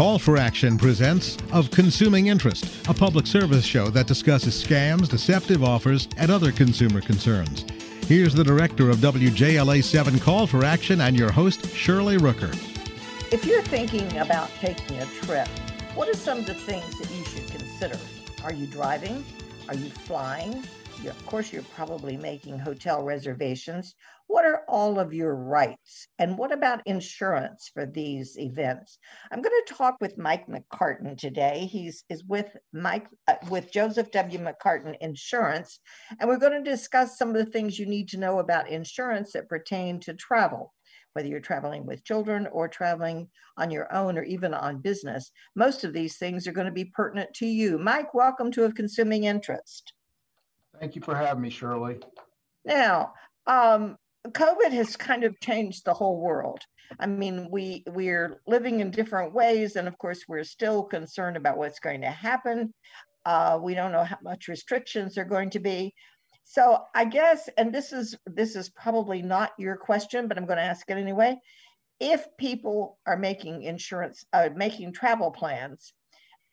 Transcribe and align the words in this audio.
Call 0.00 0.18
for 0.18 0.38
Action 0.38 0.78
presents 0.78 1.36
Of 1.52 1.70
Consuming 1.70 2.28
Interest, 2.28 2.64
a 2.88 2.94
public 2.94 3.26
service 3.26 3.66
show 3.66 3.90
that 3.90 4.06
discusses 4.06 4.54
scams, 4.54 5.10
deceptive 5.10 5.62
offers, 5.62 6.08
and 6.16 6.30
other 6.30 6.52
consumer 6.52 7.02
concerns. 7.02 7.66
Here's 8.06 8.32
the 8.32 8.42
director 8.42 8.88
of 8.88 8.96
WJLA 8.96 9.84
7 9.84 10.18
Call 10.20 10.46
for 10.46 10.64
Action 10.64 11.02
and 11.02 11.18
your 11.18 11.30
host, 11.30 11.68
Shirley 11.74 12.16
Rooker. 12.16 12.50
If 13.30 13.44
you're 13.44 13.60
thinking 13.60 14.16
about 14.16 14.48
taking 14.58 14.96
a 15.00 15.04
trip, 15.04 15.48
what 15.94 16.08
are 16.08 16.16
some 16.16 16.38
of 16.38 16.46
the 16.46 16.54
things 16.54 16.98
that 16.98 17.10
you 17.10 17.22
should 17.26 17.50
consider? 17.50 17.98
Are 18.42 18.54
you 18.54 18.66
driving? 18.68 19.22
Are 19.68 19.74
you 19.74 19.90
flying? 19.90 20.64
Of 21.06 21.26
course, 21.26 21.50
you're 21.50 21.62
probably 21.62 22.18
making 22.18 22.58
hotel 22.58 23.02
reservations. 23.02 23.94
What 24.26 24.44
are 24.44 24.64
all 24.68 25.00
of 25.00 25.14
your 25.14 25.34
rights? 25.34 26.06
And 26.18 26.36
what 26.36 26.52
about 26.52 26.86
insurance 26.86 27.70
for 27.72 27.86
these 27.86 28.38
events? 28.38 28.98
I'm 29.32 29.40
going 29.40 29.58
to 29.66 29.74
talk 29.74 29.96
with 30.02 30.18
Mike 30.18 30.46
McCartin 30.46 31.16
today. 31.16 31.66
He's 31.70 32.04
is 32.10 32.22
with 32.24 32.54
Mike 32.74 33.06
uh, 33.28 33.36
with 33.48 33.72
Joseph 33.72 34.10
W. 34.10 34.38
McCartin 34.38 34.94
Insurance, 35.00 35.80
and 36.18 36.28
we're 36.28 36.36
going 36.36 36.62
to 36.62 36.70
discuss 36.70 37.16
some 37.16 37.30
of 37.30 37.36
the 37.36 37.50
things 37.50 37.78
you 37.78 37.86
need 37.86 38.08
to 38.10 38.18
know 38.18 38.38
about 38.38 38.68
insurance 38.68 39.32
that 39.32 39.48
pertain 39.48 40.00
to 40.00 40.12
travel 40.14 40.74
whether 41.14 41.28
you're 41.28 41.40
traveling 41.40 41.86
with 41.86 42.04
children 42.04 42.46
or 42.52 42.68
traveling 42.68 43.28
on 43.56 43.70
your 43.70 43.92
own 43.92 44.16
or 44.16 44.22
even 44.22 44.54
on 44.54 44.80
business. 44.80 45.32
Most 45.56 45.82
of 45.82 45.92
these 45.92 46.18
things 46.18 46.46
are 46.46 46.52
going 46.52 46.66
to 46.66 46.72
be 46.72 46.84
pertinent 46.84 47.34
to 47.34 47.46
you. 47.46 47.78
Mike, 47.78 48.14
welcome 48.14 48.52
to 48.52 48.64
Of 48.64 48.74
Consuming 48.74 49.24
Interest. 49.24 49.92
Thank 50.80 50.96
you 50.96 51.02
for 51.02 51.14
having 51.14 51.42
me, 51.42 51.50
Shirley. 51.50 51.98
Now, 52.64 53.12
um, 53.46 53.96
COVID 54.26 54.72
has 54.72 54.96
kind 54.96 55.24
of 55.24 55.38
changed 55.40 55.84
the 55.84 55.94
whole 55.94 56.18
world. 56.18 56.62
I 56.98 57.06
mean, 57.06 57.48
we 57.50 57.84
we're 57.86 58.40
living 58.46 58.80
in 58.80 58.90
different 58.90 59.32
ways, 59.32 59.76
and 59.76 59.86
of 59.86 59.96
course, 59.98 60.24
we're 60.26 60.42
still 60.44 60.82
concerned 60.82 61.36
about 61.36 61.58
what's 61.58 61.78
going 61.78 62.00
to 62.00 62.10
happen. 62.10 62.74
Uh, 63.24 63.58
we 63.62 63.74
don't 63.74 63.92
know 63.92 64.04
how 64.04 64.18
much 64.22 64.48
restrictions 64.48 65.18
are 65.18 65.24
going 65.24 65.50
to 65.50 65.60
be. 65.60 65.94
So 66.44 66.82
I 66.94 67.04
guess, 67.04 67.48
and 67.58 67.72
this 67.72 67.92
is 67.92 68.16
this 68.26 68.56
is 68.56 68.70
probably 68.70 69.22
not 69.22 69.52
your 69.58 69.76
question, 69.76 70.26
but 70.26 70.36
I'm 70.36 70.46
going 70.46 70.56
to 70.58 70.64
ask 70.64 70.88
it 70.90 70.96
anyway. 70.96 71.36
If 72.00 72.26
people 72.38 72.98
are 73.06 73.18
making 73.18 73.62
insurance, 73.62 74.24
uh, 74.32 74.48
making 74.56 74.94
travel 74.94 75.30
plans, 75.30 75.92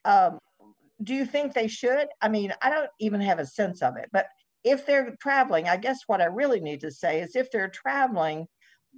um, 0.05 0.37
do 1.03 1.13
you 1.13 1.25
think 1.25 1.53
they 1.53 1.67
should? 1.67 2.07
I 2.21 2.29
mean, 2.29 2.53
I 2.61 2.69
don't 2.69 2.89
even 2.99 3.21
have 3.21 3.39
a 3.39 3.45
sense 3.45 3.81
of 3.81 3.97
it, 3.97 4.09
but 4.11 4.27
if 4.63 4.85
they're 4.85 5.15
traveling, 5.21 5.67
I 5.67 5.77
guess 5.77 5.99
what 6.07 6.21
I 6.21 6.25
really 6.25 6.59
need 6.59 6.81
to 6.81 6.91
say 6.91 7.21
is 7.21 7.35
if 7.35 7.51
they're 7.51 7.69
traveling, 7.69 8.47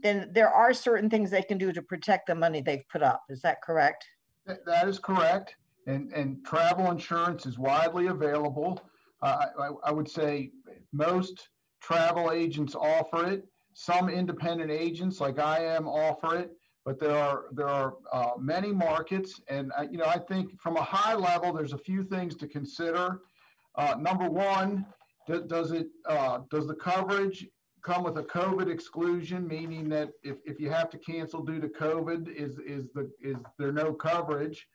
then 0.02 0.32
there 0.34 0.50
are 0.50 0.74
certain 0.74 1.10
things 1.10 1.30
they 1.30 1.42
can 1.42 1.58
do 1.58 1.72
to 1.74 1.82
protect 1.82 2.28
the 2.28 2.36
money 2.36 2.62
they've 2.62 2.88
put 2.92 3.04
up. 3.04 3.22
Is 3.30 3.42
that 3.42 3.62
correct? 3.62 4.06
That 4.46 4.88
is 4.88 5.00
correct. 5.00 5.56
And, 5.88 6.12
and 6.14 6.44
travel 6.46 6.90
insurance 6.92 7.46
is 7.46 7.60
widely 7.60 8.08
available. 8.08 8.82
Uh, 9.22 9.46
I, 9.60 9.70
I 9.90 9.92
would 9.92 10.10
say 10.10 10.52
most 10.94 11.50
travel 11.82 12.32
agents 12.32 12.76
offer 12.76 13.26
it. 13.28 13.46
Some 13.74 14.10
independent 14.10 14.72
agents, 14.72 15.20
like 15.20 15.40
I 15.40 15.64
am, 15.66 15.88
offer 15.88 16.38
it 16.38 16.52
but 16.86 17.00
there 17.00 17.16
are 17.16 17.46
there 17.52 17.68
are 17.68 17.96
uh, 18.12 18.32
many 18.40 18.72
markets, 18.72 19.42
and 19.48 19.72
uh, 19.78 19.86
you 19.90 19.98
know 19.98 20.06
I 20.06 20.18
think 20.18 20.60
from 20.60 20.78
a 20.78 20.82
high 20.82 21.16
level, 21.16 21.54
there's 21.54 21.74
a 21.74 21.78
few 21.78 22.04
things 22.04 22.36
to 22.38 22.48
consider. 22.48 23.22
Uh, 23.76 23.96
number 24.00 24.30
one, 24.30 24.86
do, 25.28 25.44
does 25.44 25.72
it 25.72 25.88
uh, 26.08 26.40
does 26.50 26.68
the 26.68 26.76
coverage 26.76 27.48
come 27.82 28.04
with 28.04 28.18
a 28.18 28.24
COVID 28.24 28.70
exclusion, 28.70 29.48
meaning 29.48 29.90
that 29.90 30.10
if, 30.24 30.38
if 30.46 30.60
you 30.60 30.70
have 30.70 30.90
to 30.92 30.98
cancel 30.98 31.44
due 31.44 31.60
to 31.60 31.68
COVID, 31.68 32.34
is 32.34 32.60
is 32.60 32.88
the 32.94 33.10
is 33.22 33.38
there 33.58 33.72
no 33.72 33.94
coverage? 33.94 34.68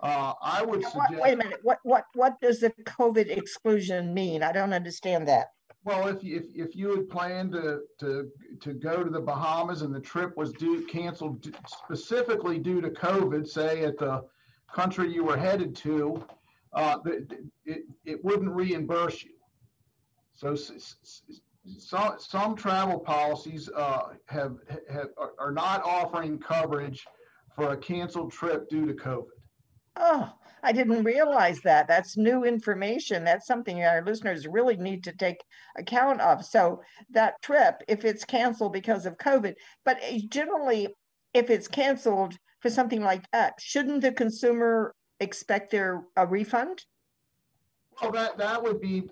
Uh, 0.00 0.34
I 0.42 0.62
would 0.62 0.82
suggest. 0.84 1.22
Wait 1.22 1.34
a 1.34 1.36
minute. 1.36 1.60
What 1.62 1.78
what 1.82 2.04
what 2.14 2.40
does 2.40 2.60
the 2.60 2.70
COVID 2.70 3.28
exclusion 3.36 4.12
mean? 4.12 4.42
I 4.42 4.52
don't 4.52 4.74
understand 4.74 5.26
that. 5.28 5.48
Well, 5.86 6.08
if 6.08 6.24
you, 6.24 6.36
if, 6.36 6.46
if 6.52 6.74
you 6.74 6.90
had 6.96 7.08
planned 7.08 7.52
to, 7.52 7.82
to, 8.00 8.28
to 8.60 8.74
go 8.74 9.04
to 9.04 9.08
the 9.08 9.20
Bahamas 9.20 9.82
and 9.82 9.94
the 9.94 10.00
trip 10.00 10.36
was 10.36 10.52
due, 10.52 10.84
canceled 10.86 11.46
specifically 11.68 12.58
due 12.58 12.80
to 12.80 12.90
COVID, 12.90 13.46
say 13.46 13.84
at 13.84 13.96
the 13.96 14.24
country 14.74 15.14
you 15.14 15.22
were 15.22 15.36
headed 15.36 15.76
to, 15.76 16.26
uh, 16.72 16.98
it, 17.64 17.84
it 18.04 18.24
wouldn't 18.24 18.50
reimburse 18.50 19.22
you. 19.22 19.30
So 20.34 20.56
some, 21.78 22.16
some 22.18 22.56
travel 22.56 22.98
policies 22.98 23.70
uh, 23.72 24.08
have, 24.26 24.56
have 24.90 25.10
are 25.38 25.52
not 25.52 25.84
offering 25.84 26.40
coverage 26.40 27.06
for 27.54 27.74
a 27.74 27.76
canceled 27.76 28.32
trip 28.32 28.68
due 28.68 28.86
to 28.86 28.92
COVID. 28.92 29.35
Oh, 29.96 30.32
I 30.62 30.72
didn't 30.72 31.04
realize 31.04 31.60
that. 31.60 31.88
That's 31.88 32.16
new 32.16 32.44
information. 32.44 33.24
That's 33.24 33.46
something 33.46 33.82
our 33.82 34.04
listeners 34.04 34.46
really 34.46 34.76
need 34.76 35.04
to 35.04 35.12
take 35.12 35.42
account 35.78 36.20
of. 36.20 36.44
So 36.44 36.82
that 37.10 37.40
trip, 37.42 37.82
if 37.88 38.04
it's 38.04 38.24
canceled 38.24 38.72
because 38.72 39.06
of 39.06 39.16
COVID, 39.16 39.54
but 39.84 39.98
eh, 40.02 40.20
generally, 40.28 40.88
if 41.34 41.50
it's 41.50 41.68
canceled 41.68 42.36
for 42.60 42.70
something 42.70 43.02
like 43.02 43.30
that, 43.30 43.54
shouldn't 43.60 44.02
the 44.02 44.12
consumer 44.12 44.94
expect 45.20 45.70
their 45.70 46.02
a 46.16 46.26
refund? 46.26 46.84
Well, 48.02 48.12
that 48.12 48.36
that 48.36 48.62
would 48.62 48.80
be 48.80 49.08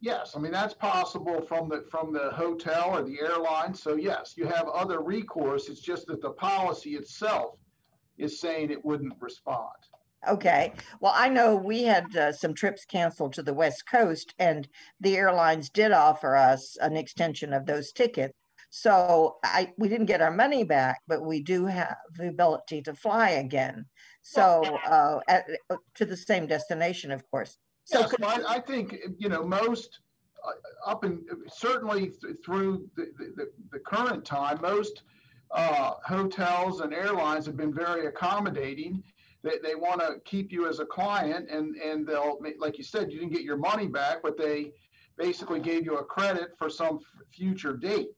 yes. 0.00 0.34
I 0.34 0.38
mean 0.38 0.52
that's 0.52 0.74
possible 0.74 1.42
from 1.42 1.68
the 1.68 1.84
from 1.90 2.12
the 2.12 2.30
hotel 2.30 2.90
or 2.92 3.02
the 3.02 3.20
airline. 3.20 3.74
So 3.74 3.96
yes, 3.96 4.34
you 4.36 4.46
have 4.46 4.68
other 4.68 5.02
recourse. 5.02 5.68
It's 5.68 5.80
just 5.80 6.06
that 6.06 6.22
the 6.22 6.30
policy 6.30 6.94
itself 6.94 7.56
is 8.18 8.40
saying 8.40 8.70
it 8.70 8.84
wouldn't 8.84 9.14
respond. 9.20 9.68
Okay. 10.28 10.72
Well, 11.00 11.12
I 11.14 11.28
know 11.28 11.56
we 11.56 11.82
had 11.82 12.16
uh, 12.16 12.32
some 12.32 12.54
trips 12.54 12.84
canceled 12.84 13.32
to 13.34 13.42
the 13.42 13.54
West 13.54 13.84
Coast, 13.90 14.34
and 14.38 14.68
the 15.00 15.16
airlines 15.16 15.68
did 15.68 15.90
offer 15.90 16.36
us 16.36 16.76
an 16.80 16.96
extension 16.96 17.52
of 17.52 17.66
those 17.66 17.92
tickets. 17.92 18.34
So 18.70 19.36
I 19.44 19.70
we 19.76 19.88
didn't 19.88 20.06
get 20.06 20.22
our 20.22 20.30
money 20.30 20.64
back, 20.64 21.00
but 21.06 21.26
we 21.26 21.42
do 21.42 21.66
have 21.66 21.96
the 22.16 22.28
ability 22.28 22.80
to 22.82 22.94
fly 22.94 23.30
again. 23.30 23.84
So 24.22 24.62
uh, 24.86 25.20
at, 25.28 25.44
to 25.96 26.06
the 26.06 26.16
same 26.16 26.46
destination, 26.46 27.10
of 27.10 27.22
course. 27.30 27.58
So 27.84 28.00
yes, 28.00 28.14
I, 28.22 28.54
I, 28.54 28.60
think 28.60 28.96
you 29.18 29.28
know 29.28 29.44
most 29.44 30.00
uh, 30.46 30.90
up 30.90 31.04
and 31.04 31.20
certainly 31.48 32.12
th- 32.22 32.36
through 32.44 32.88
the, 32.96 33.12
the, 33.18 33.50
the, 33.72 33.78
current 33.80 34.24
time, 34.24 34.58
most 34.62 35.02
uh, 35.52 35.94
hotels 36.04 36.80
and 36.80 36.94
airlines 36.94 37.46
have 37.46 37.56
been 37.56 37.74
very 37.74 38.06
accommodating. 38.06 39.02
They, 39.42 39.58
they 39.62 39.74
want 39.74 40.00
to 40.00 40.20
keep 40.24 40.52
you 40.52 40.68
as 40.68 40.78
a 40.78 40.86
client 40.86 41.50
and 41.50 41.76
and 41.76 42.06
they'll 42.06 42.38
like 42.58 42.78
you 42.78 42.84
said 42.84 43.12
you 43.12 43.18
didn't 43.18 43.32
get 43.32 43.42
your 43.42 43.56
money 43.56 43.88
back 43.88 44.18
but 44.22 44.38
they 44.38 44.72
basically 45.18 45.60
gave 45.60 45.84
you 45.84 45.98
a 45.98 46.04
credit 46.04 46.52
for 46.56 46.70
some 46.70 47.00
future 47.30 47.76
date. 47.76 48.10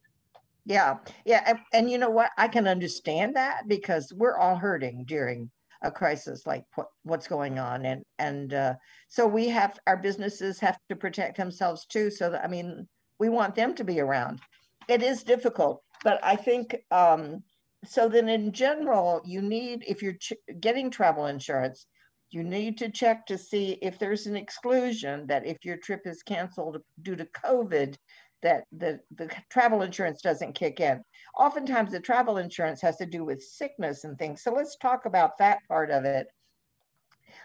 Yeah 0.64 0.98
yeah 1.24 1.42
and, 1.46 1.58
and, 1.72 1.90
you 1.90 1.98
know 1.98 2.10
what? 2.10 2.30
I 2.38 2.46
can 2.48 2.68
understand 2.68 3.34
that 3.36 3.68
because 3.68 4.12
we're 4.14 4.38
all 4.38 4.56
hurting 4.56 5.04
during 5.06 5.50
a 5.82 5.90
crisis 5.90 6.46
like 6.46 6.64
what, 6.76 6.88
what's 7.02 7.26
going 7.26 7.58
on 7.58 7.84
and 7.84 8.04
and 8.18 8.54
uh, 8.54 8.74
so 9.08 9.26
we 9.26 9.48
have 9.48 9.78
our 9.86 9.96
businesses 9.96 10.60
have 10.60 10.78
to 10.88 10.96
protect 10.96 11.36
themselves 11.36 11.86
too. 11.86 12.10
So 12.10 12.30
that, 12.30 12.44
i 12.44 12.48
mean 12.48 12.86
we 13.18 13.28
want 13.28 13.54
them 13.54 13.74
to 13.76 13.84
be 13.84 14.00
around. 14.00 14.40
It 14.88 15.02
is 15.02 15.22
difficult 15.22 15.83
but 16.04 16.22
i 16.22 16.36
think 16.36 16.76
um, 16.90 17.42
so 17.86 18.08
then 18.08 18.28
in 18.28 18.52
general, 18.52 19.20
you 19.24 19.42
need, 19.42 19.84
if 19.86 20.02
you're 20.02 20.14
ch- 20.14 20.32
getting 20.60 20.90
travel 20.90 21.26
insurance, 21.26 21.86
you 22.30 22.42
need 22.42 22.78
to 22.78 22.90
check 22.90 23.26
to 23.26 23.38
see 23.38 23.78
if 23.82 23.98
there's 23.98 24.26
an 24.26 24.36
exclusion 24.36 25.26
that 25.28 25.46
if 25.46 25.64
your 25.64 25.76
trip 25.76 26.02
is 26.06 26.22
canceled 26.22 26.78
due 27.02 27.16
to 27.16 27.26
COVID, 27.26 27.96
that 28.42 28.64
the, 28.72 29.00
the 29.16 29.30
travel 29.50 29.82
insurance 29.82 30.20
doesn't 30.20 30.54
kick 30.54 30.80
in. 30.80 31.02
Oftentimes 31.38 31.92
the 31.92 32.00
travel 32.00 32.38
insurance 32.38 32.80
has 32.82 32.96
to 32.96 33.06
do 33.06 33.24
with 33.24 33.42
sickness 33.42 34.04
and 34.04 34.18
things. 34.18 34.42
So 34.42 34.52
let's 34.52 34.76
talk 34.76 35.06
about 35.06 35.38
that 35.38 35.60
part 35.68 35.90
of 35.90 36.04
it. 36.04 36.26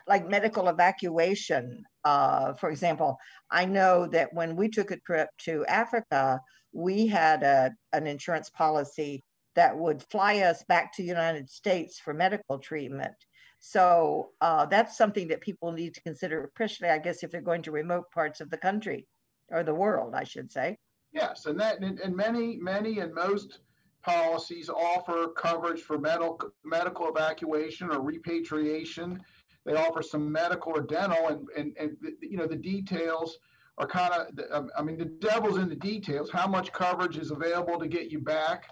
Like 0.08 0.28
medical 0.28 0.68
evacuation, 0.68 1.84
uh, 2.04 2.54
for 2.54 2.70
example, 2.70 3.18
I 3.52 3.66
know 3.66 4.08
that 4.08 4.34
when 4.34 4.56
we 4.56 4.70
took 4.70 4.92
a 4.92 5.00
trip 5.00 5.30
to 5.46 5.66
Africa, 5.68 6.42
we 6.74 7.08
had 7.08 7.44
a, 7.44 7.74
an 7.94 8.08
insurance 8.08 8.50
policy 8.50 9.24
that 9.56 9.78
would 9.78 10.04
fly 10.04 10.40
us 10.40 10.64
back 10.68 10.94
to 10.94 11.02
the 11.02 11.08
United 11.08 11.50
States 11.50 12.00
for 12.00 12.14
medical 12.14 12.60
treatment. 12.60 13.14
So 13.60 14.30
uh, 14.40 14.66
that's 14.68 14.98
something 14.98 15.28
that 15.28 15.42
people 15.42 15.72
need 15.72 15.94
to 15.96 16.02
consider, 16.02 16.46
especially, 16.46 16.90
I 16.90 17.00
guess, 17.00 17.24
if 17.24 17.32
they're 17.32 17.42
going 17.42 17.64
to 17.64 17.72
remote 17.72 18.06
parts 18.12 18.40
of 18.40 18.50
the 18.50 18.58
country 18.58 19.06
or 19.50 19.64
the 19.64 19.76
world, 19.76 20.14
I 20.16 20.24
should 20.24 20.52
say. 20.52 20.78
Yes, 21.12 21.46
and 21.46 21.60
that 21.60 21.80
and 21.82 22.16
many, 22.16 22.58
many, 22.58 23.00
and 23.00 23.14
most 23.14 23.60
policies 24.04 24.70
offer 24.70 25.28
coverage 25.36 25.82
for 25.82 25.98
medical 25.98 26.52
medical 26.64 27.10
evacuation 27.10 27.92
or 27.92 28.00
repatriation. 28.02 29.20
They 29.66 29.76
offer 29.76 30.04
some 30.04 30.32
medical 30.32 30.78
or 30.78 30.82
dental, 30.82 31.28
and 31.28 31.48
and, 31.58 31.76
and 31.80 31.98
you 32.22 32.38
know 32.38 32.46
the 32.46 32.56
details 32.56 33.40
are 33.80 33.88
kind 33.88 34.14
of. 34.52 34.70
I 34.78 34.82
mean, 34.82 34.98
the 34.98 35.06
devil's 35.06 35.58
in 35.58 35.70
the 35.70 35.76
details. 35.76 36.30
How 36.30 36.48
much 36.48 36.72
coverage 36.72 37.18
is 37.18 37.32
available 37.32 37.80
to 37.80 37.88
get 37.88 38.12
you 38.12 38.20
back? 38.20 38.66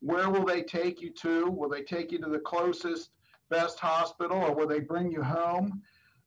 Where 0.00 0.28
will 0.30 0.44
they 0.44 0.62
take 0.62 1.00
you 1.00 1.10
to? 1.22 1.50
Will 1.50 1.68
they 1.68 1.82
take 1.82 2.12
you 2.12 2.18
to 2.18 2.28
the 2.28 2.40
closest 2.40 3.10
best 3.50 3.78
hospital 3.78 4.38
or 4.38 4.54
will 4.54 4.66
they 4.66 4.80
bring 4.80 5.10
you 5.10 5.22
home? 5.22 5.82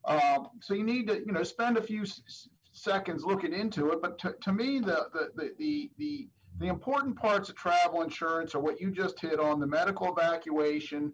Um, 0.05 0.47
so 0.61 0.73
you 0.73 0.83
need 0.83 1.07
to, 1.07 1.19
you 1.19 1.31
know, 1.31 1.43
spend 1.43 1.77
a 1.77 1.81
few 1.81 2.03
s- 2.03 2.47
seconds 2.71 3.25
looking 3.25 3.53
into 3.53 3.91
it. 3.91 4.01
But 4.01 4.17
to, 4.19 4.35
to 4.41 4.53
me, 4.53 4.79
the, 4.79 5.07
the, 5.13 5.29
the, 5.35 5.51
the, 5.57 5.91
the, 5.97 6.29
the 6.59 6.67
important 6.67 7.17
parts 7.17 7.49
of 7.49 7.55
travel 7.55 8.01
insurance 8.01 8.55
are 8.55 8.61
what 8.61 8.79
you 8.79 8.89
just 8.89 9.19
hit 9.19 9.39
on 9.39 9.59
the 9.59 9.67
medical 9.67 10.15
evacuation, 10.15 11.11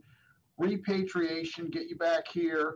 repatriation, 0.57 1.69
get 1.69 1.87
you 1.87 1.95
back 1.95 2.27
here, 2.27 2.75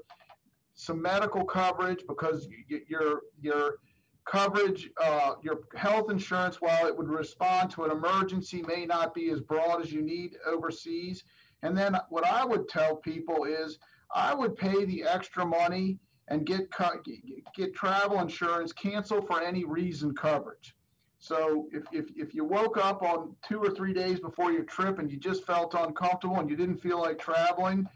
some 0.73 1.01
medical 1.01 1.43
coverage 1.45 2.03
because 2.07 2.47
you, 2.67 2.81
your, 2.87 3.21
your 3.39 3.75
coverage, 4.29 4.89
uh, 5.01 5.35
your 5.41 5.61
health 5.75 6.11
insurance, 6.11 6.61
while 6.61 6.87
it 6.87 6.97
would 6.97 7.09
respond 7.09 7.71
to 7.71 7.85
an 7.85 7.91
emergency, 7.91 8.61
may 8.63 8.85
not 8.85 9.13
be 9.13 9.29
as 9.29 9.39
broad 9.39 9.81
as 9.81 9.91
you 9.91 10.01
need 10.01 10.35
overseas. 10.45 11.23
And 11.63 11.75
then 11.75 11.97
what 12.09 12.25
I 12.25 12.45
would 12.45 12.67
tell 12.67 12.95
people 12.95 13.45
is 13.45 13.79
I 14.13 14.33
would 14.33 14.55
pay 14.55 14.85
the 14.85 15.03
extra 15.03 15.45
money 15.45 15.99
and 16.27 16.45
get 16.45 16.69
get 17.55 17.73
travel 17.73 18.19
insurance, 18.19 18.73
cancel 18.73 19.21
for 19.21 19.41
any 19.41 19.63
reason 19.63 20.13
coverage. 20.13 20.75
So 21.19 21.67
if, 21.71 21.83
if, 21.91 22.05
if 22.15 22.35
you 22.35 22.43
woke 22.43 22.77
up 22.77 23.01
on 23.01 23.35
two 23.47 23.59
or 23.59 23.71
three 23.71 23.93
days 23.93 24.19
before 24.19 24.51
your 24.51 24.63
trip 24.63 24.99
and 24.99 25.09
you 25.09 25.17
just 25.17 25.45
felt 25.45 25.73
uncomfortable 25.73 26.39
and 26.39 26.49
you 26.49 26.55
didn't 26.55 26.77
feel 26.77 26.99
like 26.99 27.17
traveling, 27.17 27.87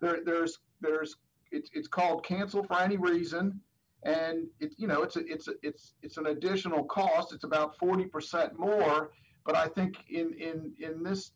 there, 0.00 0.20
there's 0.24 0.58
there's 0.80 1.16
it's, 1.50 1.70
it's 1.72 1.88
called 1.88 2.24
cancel 2.24 2.62
for 2.62 2.78
any 2.78 2.96
reason 2.96 3.60
and 4.04 4.46
it 4.60 4.72
you 4.76 4.86
know 4.86 5.02
it's 5.02 5.16
a, 5.16 5.26
it's 5.26 5.48
a, 5.48 5.52
it's 5.62 5.94
it's 6.02 6.16
an 6.16 6.26
additional 6.26 6.84
cost. 6.84 7.32
It's 7.32 7.44
about 7.44 7.78
40% 7.78 8.58
more. 8.58 9.10
But 9.44 9.56
i 9.56 9.66
think 9.66 9.96
in 10.10 10.34
in 10.34 10.72
in 10.78 11.02
this 11.02 11.32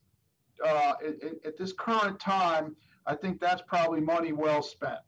uh, 0.64 0.92
in, 1.04 1.36
at 1.46 1.56
this 1.56 1.72
current 1.72 2.20
time 2.20 2.76
i 3.06 3.14
think 3.14 3.40
that's 3.40 3.62
probably 3.66 4.00
money 4.00 4.32
well 4.32 4.62
spent 4.62 5.00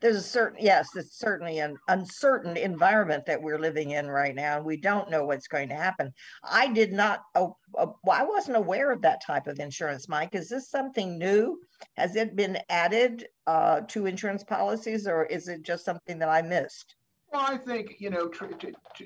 there's 0.00 0.16
a 0.16 0.22
certain 0.22 0.58
yes 0.60 0.88
it's 0.94 1.18
certainly 1.18 1.58
an 1.58 1.76
uncertain 1.88 2.56
environment 2.56 3.24
that 3.26 3.40
we're 3.40 3.58
living 3.58 3.90
in 3.90 4.08
right 4.08 4.34
now 4.34 4.56
and 4.56 4.64
we 4.64 4.76
don't 4.76 5.10
know 5.10 5.24
what's 5.24 5.48
going 5.48 5.68
to 5.68 5.74
happen. 5.74 6.12
I 6.44 6.72
did 6.72 6.92
not 6.92 7.22
uh, 7.34 7.48
uh, 7.76 7.86
i 8.10 8.24
wasn't 8.24 8.56
aware 8.56 8.90
of 8.90 9.02
that 9.02 9.24
type 9.24 9.46
of 9.46 9.58
insurance 9.58 10.08
mike. 10.08 10.34
Is 10.34 10.48
this 10.48 10.70
something 10.70 11.18
new? 11.18 11.60
Has 11.96 12.16
it 12.16 12.36
been 12.36 12.58
added 12.68 13.26
uh, 13.46 13.80
to 13.88 14.06
insurance 14.06 14.44
policies 14.44 15.06
or 15.06 15.24
is 15.26 15.48
it 15.48 15.62
just 15.62 15.84
something 15.84 16.18
that 16.18 16.28
i 16.28 16.42
missed? 16.42 16.96
Well 17.32 17.44
i 17.46 17.56
think 17.56 17.96
you 17.98 18.10
know 18.10 18.28
tr- 18.28 18.46
tr- 18.46 18.68
tr- 18.94 19.04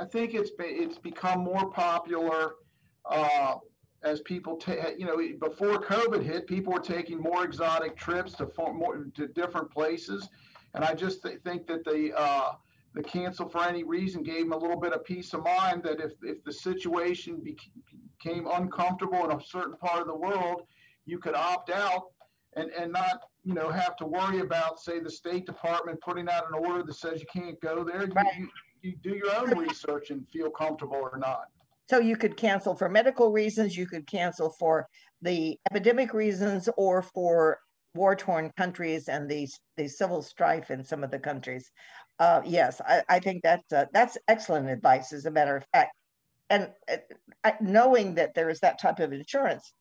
i 0.00 0.04
think 0.04 0.34
it's 0.34 0.50
it's 0.58 0.98
become 0.98 1.40
more 1.40 1.70
popular 1.70 2.54
uh, 3.06 3.54
as 4.02 4.20
people, 4.22 4.56
ta- 4.56 4.92
you 4.96 5.04
know, 5.04 5.16
before 5.38 5.78
COVID 5.78 6.22
hit, 6.22 6.46
people 6.46 6.72
were 6.72 6.80
taking 6.80 7.18
more 7.18 7.44
exotic 7.44 7.96
trips 7.96 8.32
to 8.34 8.48
more 8.72 9.06
to 9.14 9.26
different 9.28 9.70
places, 9.70 10.28
and 10.74 10.84
I 10.84 10.94
just 10.94 11.22
th- 11.22 11.40
think 11.44 11.66
that 11.66 11.84
the 11.84 12.18
uh, 12.18 12.52
the 12.94 13.02
cancel 13.02 13.48
for 13.48 13.62
any 13.62 13.84
reason 13.84 14.22
gave 14.22 14.40
them 14.40 14.52
a 14.52 14.56
little 14.56 14.80
bit 14.80 14.92
of 14.92 15.04
peace 15.04 15.34
of 15.34 15.44
mind 15.44 15.82
that 15.84 16.00
if 16.00 16.12
if 16.22 16.42
the 16.44 16.52
situation 16.52 17.40
became 17.42 18.46
uncomfortable 18.46 19.24
in 19.24 19.36
a 19.36 19.42
certain 19.42 19.76
part 19.76 20.00
of 20.00 20.06
the 20.06 20.16
world, 20.16 20.62
you 21.04 21.18
could 21.18 21.34
opt 21.34 21.70
out 21.70 22.12
and 22.56 22.70
and 22.70 22.92
not 22.92 23.20
you 23.44 23.54
know 23.54 23.70
have 23.70 23.96
to 23.96 24.06
worry 24.06 24.40
about 24.40 24.80
say 24.80 24.98
the 24.98 25.10
State 25.10 25.44
Department 25.44 26.00
putting 26.00 26.28
out 26.28 26.44
an 26.48 26.54
order 26.54 26.82
that 26.82 26.94
says 26.94 27.20
you 27.20 27.26
can't 27.32 27.60
go 27.60 27.84
there. 27.84 28.06
Right. 28.06 28.26
You, 28.38 28.48
you 28.82 28.96
do 29.02 29.14
your 29.14 29.34
own 29.36 29.58
research 29.58 30.10
and 30.10 30.26
feel 30.28 30.50
comfortable 30.50 30.96
or 30.96 31.18
not. 31.18 31.48
So 31.90 31.98
you 31.98 32.16
could 32.16 32.36
cancel 32.36 32.76
for 32.76 32.88
medical 32.88 33.32
reasons, 33.32 33.76
you 33.76 33.84
could 33.84 34.06
cancel 34.06 34.50
for 34.60 34.86
the 35.22 35.58
epidemic 35.68 36.14
reasons, 36.14 36.68
or 36.76 37.02
for 37.02 37.58
war 37.96 38.14
torn 38.14 38.52
countries 38.56 39.08
and 39.08 39.28
the, 39.28 39.48
the 39.76 39.88
civil 39.88 40.22
strife 40.22 40.70
in 40.70 40.84
some 40.84 41.02
of 41.02 41.10
the 41.10 41.18
countries. 41.18 41.68
Uh, 42.20 42.42
yes, 42.44 42.80
I, 42.80 43.02
I 43.08 43.18
think 43.18 43.42
that's, 43.42 43.72
uh, 43.72 43.86
that's 43.92 44.16
excellent 44.28 44.70
advice, 44.70 45.12
as 45.12 45.26
a 45.26 45.32
matter 45.32 45.56
of 45.56 45.64
fact. 45.74 45.90
And 46.48 46.70
uh, 46.88 47.50
knowing 47.60 48.14
that 48.14 48.34
there 48.36 48.50
is 48.50 48.60
that 48.60 48.80
type 48.80 49.00
of 49.00 49.12
insurance 49.12 49.72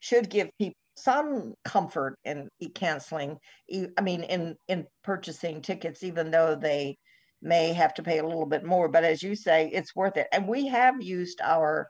should 0.00 0.28
give 0.28 0.50
people 0.58 0.74
some 0.96 1.54
comfort 1.64 2.18
in 2.24 2.48
canceling, 2.74 3.38
I 3.96 4.00
mean, 4.02 4.24
in, 4.24 4.56
in 4.66 4.86
purchasing 5.04 5.62
tickets, 5.62 6.02
even 6.02 6.32
though 6.32 6.56
they 6.56 6.98
may 7.42 7.72
have 7.72 7.94
to 7.94 8.02
pay 8.02 8.18
a 8.18 8.26
little 8.26 8.46
bit 8.46 8.64
more, 8.64 8.88
but 8.88 9.04
as 9.04 9.22
you 9.22 9.34
say, 9.34 9.70
it's 9.72 9.94
worth 9.94 10.16
it. 10.16 10.28
And 10.32 10.48
we 10.48 10.66
have 10.68 11.02
used 11.02 11.40
our 11.42 11.88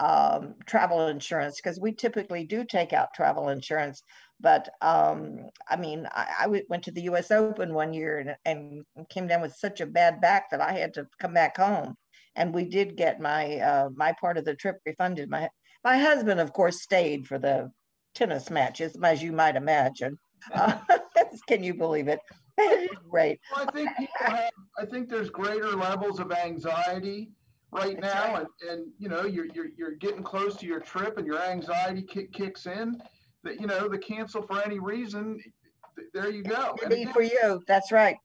um, 0.00 0.54
travel 0.66 1.08
insurance 1.08 1.60
because 1.62 1.78
we 1.78 1.92
typically 1.92 2.44
do 2.44 2.64
take 2.64 2.92
out 2.92 3.14
travel 3.14 3.50
insurance. 3.50 4.02
But 4.40 4.70
um, 4.80 5.50
I 5.68 5.76
mean, 5.76 6.08
I, 6.10 6.26
I, 6.40 6.62
went 6.68 6.84
to 6.84 6.90
the 6.90 7.02
U.S. 7.02 7.30
Open 7.30 7.74
one 7.74 7.92
year 7.92 8.18
and, 8.18 8.36
and, 8.46 9.08
came 9.10 9.26
down 9.26 9.42
with 9.42 9.54
such 9.54 9.82
a 9.82 9.86
bad 9.86 10.20
back 10.22 10.50
that 10.50 10.62
I 10.62 10.72
had 10.72 10.94
to 10.94 11.06
come 11.20 11.34
back 11.34 11.58
home. 11.58 11.96
And 12.34 12.54
we 12.54 12.64
did 12.64 12.96
get 12.96 13.20
my 13.20 13.58
uh, 13.58 13.90
my 13.94 14.14
part 14.18 14.38
of 14.38 14.46
the 14.46 14.54
trip 14.54 14.78
refunded. 14.86 15.28
My 15.28 15.50
my 15.84 15.98
husband, 15.98 16.40
of 16.40 16.54
course, 16.54 16.82
stayed 16.82 17.26
for 17.26 17.38
the 17.38 17.70
tennis 18.14 18.50
matches, 18.50 18.96
as 19.02 19.22
you 19.22 19.32
might 19.32 19.56
imagine. 19.56 20.18
Uh, 20.54 20.78
can 21.48 21.62
you 21.62 21.74
believe 21.74 22.08
it? 22.08 22.18
right. 23.10 23.40
Well, 23.54 23.66
I 23.68 23.72
think 23.72 23.90
people 23.96 24.14
have. 24.20 24.50
I 24.78 24.86
think 24.86 25.08
there's 25.08 25.30
greater 25.30 25.70
levels 25.70 26.20
of 26.20 26.32
anxiety 26.32 27.30
right 27.72 27.98
That's 28.00 28.14
now, 28.14 28.34
right. 28.34 28.46
and 28.62 28.70
and 28.70 28.86
you 28.98 29.08
know 29.08 29.24
you're 29.24 29.46
you're 29.46 29.70
you're 29.76 29.96
getting 29.96 30.22
close 30.22 30.56
to 30.56 30.66
your 30.66 30.80
trip, 30.80 31.18
and 31.18 31.26
your 31.26 31.40
anxiety 31.40 32.02
kick, 32.02 32.32
kicks 32.32 32.66
in. 32.66 33.00
That 33.44 33.60
you 33.60 33.66
know 33.66 33.88
the 33.88 33.98
cancel 33.98 34.42
for 34.42 34.62
any 34.62 34.78
reason. 34.78 35.38
There 36.14 36.30
you 36.30 36.42
go. 36.42 36.76
Again, 36.82 37.12
for 37.12 37.22
you. 37.22 37.62
That's 37.66 37.92
right. 37.92 38.16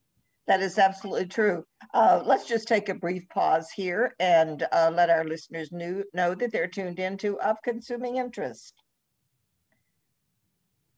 That 0.47 0.61
is 0.61 0.77
absolutely 0.77 1.25
true. 1.25 1.65
Uh, 1.93 2.21
let's 2.23 2.45
just 2.45 2.67
take 2.67 2.89
a 2.89 2.93
brief 2.93 3.27
pause 3.29 3.69
here 3.71 4.13
and 4.19 4.65
uh, 4.71 4.91
let 4.93 5.09
our 5.09 5.23
listeners 5.23 5.71
knew, 5.71 6.03
know 6.13 6.35
that 6.35 6.51
they're 6.51 6.67
tuned 6.67 6.99
into 6.99 7.39
Of 7.39 7.57
Consuming 7.63 8.17
Interest. 8.17 8.73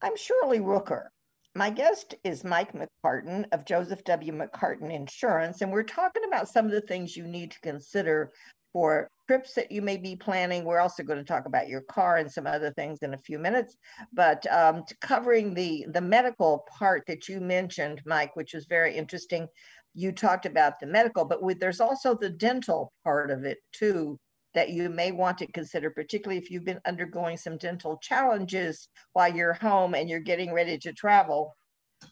I'm 0.02 0.16
Shirley 0.16 0.60
Rooker. 0.60 1.06
My 1.54 1.70
guest 1.70 2.14
is 2.24 2.44
Mike 2.44 2.72
McCartin 2.72 3.46
of 3.52 3.64
Joseph 3.64 4.04
W. 4.04 4.32
McCartin 4.32 4.92
Insurance, 4.92 5.60
and 5.62 5.72
we're 5.72 5.82
talking 5.82 6.22
about 6.26 6.48
some 6.48 6.66
of 6.66 6.72
the 6.72 6.82
things 6.82 7.16
you 7.16 7.26
need 7.26 7.50
to 7.52 7.60
consider 7.60 8.32
for 8.72 9.08
trips 9.26 9.54
that 9.54 9.72
you 9.72 9.80
may 9.80 9.96
be 9.96 10.14
planning. 10.14 10.64
We're 10.64 10.78
also 10.78 11.02
going 11.02 11.18
to 11.18 11.24
talk 11.24 11.46
about 11.46 11.68
your 11.68 11.80
car 11.80 12.18
and 12.18 12.30
some 12.30 12.46
other 12.46 12.70
things 12.72 12.98
in 13.02 13.14
a 13.14 13.18
few 13.18 13.38
minutes, 13.38 13.76
but 14.12 14.46
um, 14.52 14.84
covering 15.00 15.54
the, 15.54 15.86
the 15.92 16.02
medical 16.02 16.66
part 16.78 17.04
that 17.06 17.28
you 17.28 17.40
mentioned, 17.40 18.02
Mike, 18.04 18.36
which 18.36 18.54
is 18.54 18.66
very 18.66 18.94
interesting. 18.94 19.48
You 19.94 20.12
talked 20.12 20.44
about 20.44 20.78
the 20.78 20.86
medical, 20.86 21.24
but 21.24 21.42
with, 21.42 21.58
there's 21.60 21.80
also 21.80 22.14
the 22.14 22.30
dental 22.30 22.92
part 23.04 23.30
of 23.30 23.44
it 23.44 23.58
too 23.72 24.18
that 24.58 24.70
you 24.70 24.88
may 24.88 25.12
want 25.12 25.38
to 25.38 25.46
consider, 25.52 25.88
particularly 25.88 26.36
if 26.36 26.50
you've 26.50 26.64
been 26.64 26.80
undergoing 26.84 27.36
some 27.36 27.56
dental 27.58 27.96
challenges 27.98 28.88
while 29.12 29.32
you're 29.32 29.52
home 29.52 29.94
and 29.94 30.10
you're 30.10 30.18
getting 30.18 30.52
ready 30.52 30.76
to 30.76 30.92
travel. 30.92 31.54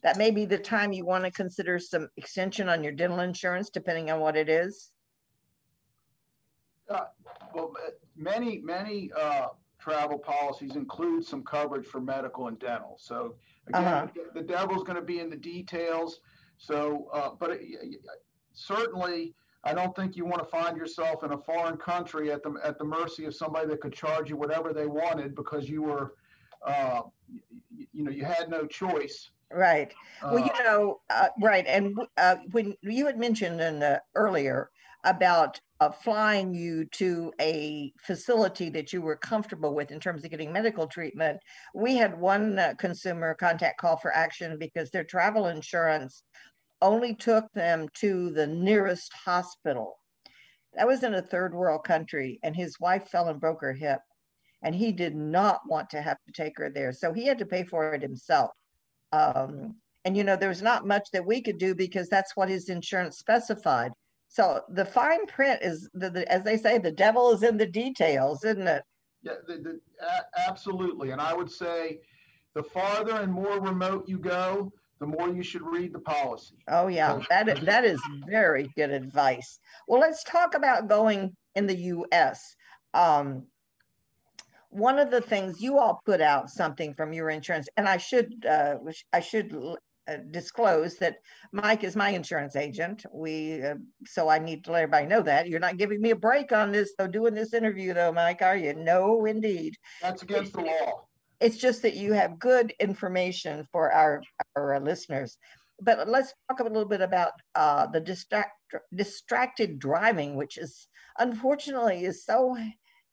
That 0.05 0.17
may 0.17 0.31
be 0.31 0.45
the 0.45 0.57
time 0.57 0.93
you 0.93 1.05
want 1.05 1.25
to 1.25 1.33
consider 1.33 1.81
some 1.81 2.09
extension 2.17 2.69
on 2.69 2.85
your 2.85 2.93
dental 2.93 3.19
insurance, 3.19 3.69
depending 3.69 4.13
on 4.13 4.21
what 4.21 4.37
it 4.37 4.49
is. 4.49 4.93
Uh, 6.89 7.07
well, 7.53 7.73
many, 8.17 8.61
many 8.61 9.11
uh, 9.21 9.49
travel 9.81 10.17
policies 10.17 10.77
include 10.77 11.25
some 11.25 11.43
coverage 11.43 11.87
for 11.87 12.01
medical 12.01 12.47
and 12.47 12.61
dental. 12.61 12.97
So 12.97 13.35
again, 13.67 13.83
uh-huh. 13.83 14.07
the 14.35 14.43
devil's 14.43 14.85
going 14.85 15.01
to 15.01 15.05
be 15.05 15.19
in 15.19 15.31
the 15.31 15.37
details. 15.37 16.21
So, 16.59 17.09
uh, 17.13 17.31
but 17.41 17.51
it, 17.61 18.01
certainly 18.53 19.35
I 19.67 19.75
don't 19.75 19.95
think 19.97 20.17
you 20.17 20.25
want 20.25 20.39
to 20.39 20.49
find 20.49 20.77
yourself 20.77 21.25
in 21.25 21.33
a 21.33 21.39
foreign 21.39 21.77
country 21.77 22.31
at 22.31 22.43
the 22.43 22.55
at 22.63 22.79
the 22.79 22.85
mercy 22.85 23.25
of 23.25 23.35
somebody 23.35 23.67
that 23.69 23.81
could 23.81 23.93
charge 23.93 24.31
you 24.31 24.37
whatever 24.37 24.73
they 24.73 24.87
wanted 24.87 25.35
because 25.35 25.69
you 25.69 25.83
were, 25.83 26.15
uh, 26.65 27.03
you, 27.29 27.87
you 27.93 28.05
know, 28.05 28.13
you 28.13 28.25
had 28.25 28.49
no 28.49 28.65
choice. 28.65 29.31
Right. 29.53 29.93
Well, 30.23 30.39
you 30.39 30.51
uh, 30.61 30.63
know, 30.63 31.01
uh, 31.11 31.29
right. 31.43 31.67
And 31.67 31.97
uh, 32.17 32.37
when 32.53 32.75
you 32.83 33.07
had 33.07 33.19
mentioned 33.19 33.61
in 33.61 33.99
earlier 34.15 34.71
about 35.05 35.61
uh, 35.81 35.91
flying 35.91 36.55
you 36.55 36.85
to 36.87 37.33
a 37.41 37.93
facility 37.99 38.71
that 38.71 38.93
you 38.93 39.03
were 39.03 39.17
comfortable 39.17 39.75
with 39.75 39.91
in 39.91 40.01
terms 40.01 40.25
of 40.25 40.31
getting 40.31 40.53
medical 40.53 40.87
treatment, 40.87 41.39
we 41.75 41.97
had 41.97 42.19
one 42.19 42.59
uh, 42.59 42.75
consumer 42.79 43.35
contact 43.35 43.79
call 43.79 43.97
for 43.97 44.13
action 44.15 44.59
because 44.59 44.91
their 44.91 45.05
travel 45.05 45.47
insurance 45.47 46.23
only 46.83 47.15
took 47.15 47.51
them 47.53 47.89
to 47.95 48.31
the 48.31 48.47
nearest 48.47 49.13
hospital. 49.13 49.99
That 50.75 50.87
was 50.87 51.03
in 51.03 51.15
a 51.15 51.23
third 51.23 51.55
world 51.55 51.85
country, 51.85 52.39
and 52.43 52.55
his 52.55 52.79
wife 52.79 53.09
fell 53.09 53.29
and 53.29 53.41
broke 53.41 53.61
her 53.63 53.73
hip. 53.73 54.01
And 54.63 54.75
he 54.75 54.93
did 54.93 55.15
not 55.15 55.61
want 55.69 55.91
to 55.91 56.03
have 56.03 56.19
to 56.27 56.33
take 56.33 56.59
her 56.59 56.71
there. 56.71 56.93
So 56.93 57.13
he 57.13 57.27
had 57.27 57.39
to 57.39 57.47
pay 57.47 57.63
for 57.65 57.95
it 57.95 58.03
himself. 58.03 58.51
Um, 59.13 59.77
and, 60.05 60.17
you 60.17 60.25
know, 60.25 60.37
there's 60.37 60.63
not 60.63 60.87
much 60.87 61.09
that 61.13 61.27
we 61.27 61.41
could 61.41 61.59
do 61.59 61.75
because 61.75 62.09
that's 62.09 62.37
what 62.37 62.49
his 62.49 62.69
insurance 62.69 63.19
specified. 63.19 63.93
So 64.29 64.61
the 64.69 64.85
fine 64.85 65.27
print 65.27 65.61
is, 65.63 65.89
the, 65.95 66.11
the, 66.11 66.33
as 66.33 66.43
they 66.43 66.57
say, 66.57 66.79
the 66.79 66.91
devil 66.93 67.33
is 67.33 67.43
in 67.43 67.57
the 67.57 67.67
details, 67.67 68.45
isn't 68.45 68.67
it? 68.67 68.83
Yeah, 69.23 69.35
the, 69.47 69.55
the, 69.55 69.81
a- 70.05 70.49
absolutely. 70.49 71.11
And 71.11 71.21
I 71.21 71.33
would 71.33 71.51
say 71.51 72.01
the 72.55 72.63
farther 72.63 73.17
and 73.17 73.33
more 73.33 73.61
remote 73.61 74.09
you 74.09 74.19
go, 74.19 74.73
the 74.99 75.07
more 75.07 75.29
you 75.29 75.43
should 75.43 75.63
read 75.63 75.93
the 75.93 76.01
policy. 76.01 76.57
Oh, 76.69 76.89
yeah, 76.89 77.21
that 77.29 77.49
is, 77.49 77.61
that 77.65 77.85
is 77.85 78.01
very 78.27 78.71
good 78.77 78.91
advice. 78.91 79.61
Well, 79.87 80.01
let's 80.01 80.25
talk 80.25 80.55
about 80.55 80.89
going 80.89 81.37
in 81.55 81.67
the 81.67 81.77
US. 81.77 82.57
Um, 82.95 83.47
one 84.71 84.99
of 84.99 85.11
the 85.11 85.21
things 85.21 85.61
you 85.61 85.79
all 85.79 86.01
put 86.05 86.21
out 86.21 86.51
something 86.51 86.95
from 86.95 87.13
your 87.13 87.31
insurance, 87.31 87.69
and 87.77 87.89
I 87.89 87.97
should 87.97 88.45
uh, 88.47 88.77
I 89.13 89.21
should 89.21 89.57
uh, 90.09 90.17
disclose 90.31 90.97
that 90.97 91.17
Mike 91.53 91.83
is 91.83 91.97
my 91.97 92.11
insurance 92.11 92.57
agent. 92.57 93.05
We 93.13 93.63
uh, 93.63 93.77
so 94.05 94.29
I 94.29 94.39
need 94.39 94.65
to 94.65 94.73
let 94.73 94.83
everybody 94.83 95.07
know 95.07 95.23
that 95.23 95.49
you're 95.49 95.61
not 95.61 95.79
giving 95.79 96.01
me 96.01 96.11
a 96.11 96.17
break 96.17 96.53
on 96.53 96.73
this. 96.73 96.93
though. 96.99 97.07
doing 97.07 97.35
this 97.35 97.55
interview 97.55 97.95
though, 97.95 98.13
Mike, 98.13 98.43
are 98.43 98.57
you? 98.57 98.75
No, 98.75 99.25
indeed. 99.25 99.75
That's 100.03 100.23
against 100.23 100.53
the 100.53 100.63
law. 100.63 101.07
It's 101.41 101.57
just 101.57 101.83
that 101.83 101.95
you 101.95 102.13
have 102.13 102.39
good 102.39 102.73
information 102.81 103.67
for 103.73 103.93
our 103.93 104.23
our 104.55 104.81
listeners. 104.81 105.37
But 105.81 106.09
let's 106.09 106.33
talk 106.49 106.61
a 106.61 106.65
little 106.65 106.89
bit 106.89 107.03
about 107.03 107.33
uh, 107.55 107.87
the 107.87 108.01
distract, 108.01 108.53
distracted 108.95 109.79
driving, 109.79 110.35
which 110.37 110.57
is 110.57 110.89
unfortunately 111.19 112.05
is 112.05 112.25
so 112.25 112.57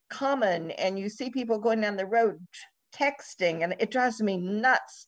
common. 0.09 0.71
And 0.71 0.97
you 0.97 1.09
see 1.09 1.29
people 1.29 1.59
going 1.59 1.81
down 1.81 1.97
the 1.97 2.05
road 2.05 2.39
texting 2.95 3.63
and 3.63 3.75
it 3.79 3.91
drives 3.91 4.21
me 4.21 4.37
nuts. 4.37 5.07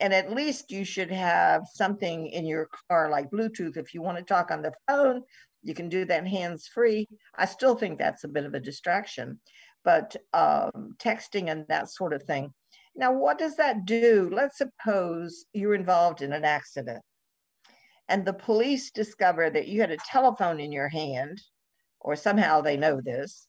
And 0.00 0.12
at 0.12 0.34
least 0.34 0.70
you 0.72 0.84
should 0.84 1.10
have 1.10 1.62
something 1.72 2.26
in 2.26 2.44
your 2.44 2.68
car 2.88 3.08
like 3.08 3.30
bluetooth 3.30 3.76
if 3.76 3.94
you 3.94 4.02
want 4.02 4.18
to 4.18 4.24
talk 4.24 4.50
on 4.50 4.60
the 4.60 4.72
phone 4.88 5.22
you 5.62 5.74
can 5.74 5.88
do 5.88 6.04
that 6.04 6.26
hands 6.26 6.68
free 6.72 7.08
i 7.36 7.44
still 7.44 7.74
think 7.74 7.98
that's 7.98 8.24
a 8.24 8.28
bit 8.28 8.44
of 8.44 8.54
a 8.54 8.60
distraction 8.60 9.40
but 9.86 10.14
um, 10.34 10.94
texting 10.98 11.50
and 11.50 11.64
that 11.68 11.88
sort 11.88 12.12
of 12.12 12.22
thing 12.24 12.52
now 12.94 13.10
what 13.10 13.38
does 13.38 13.56
that 13.56 13.86
do 13.86 14.28
let's 14.30 14.58
suppose 14.58 15.46
you're 15.54 15.74
involved 15.74 16.20
in 16.20 16.34
an 16.34 16.44
accident 16.44 17.02
and 18.08 18.24
the 18.24 18.32
police 18.32 18.90
discover 18.90 19.48
that 19.48 19.68
you 19.68 19.80
had 19.80 19.90
a 19.90 19.96
telephone 20.10 20.60
in 20.60 20.70
your 20.70 20.88
hand 20.88 21.40
or 22.00 22.14
somehow 22.14 22.60
they 22.60 22.76
know 22.76 23.00
this 23.00 23.48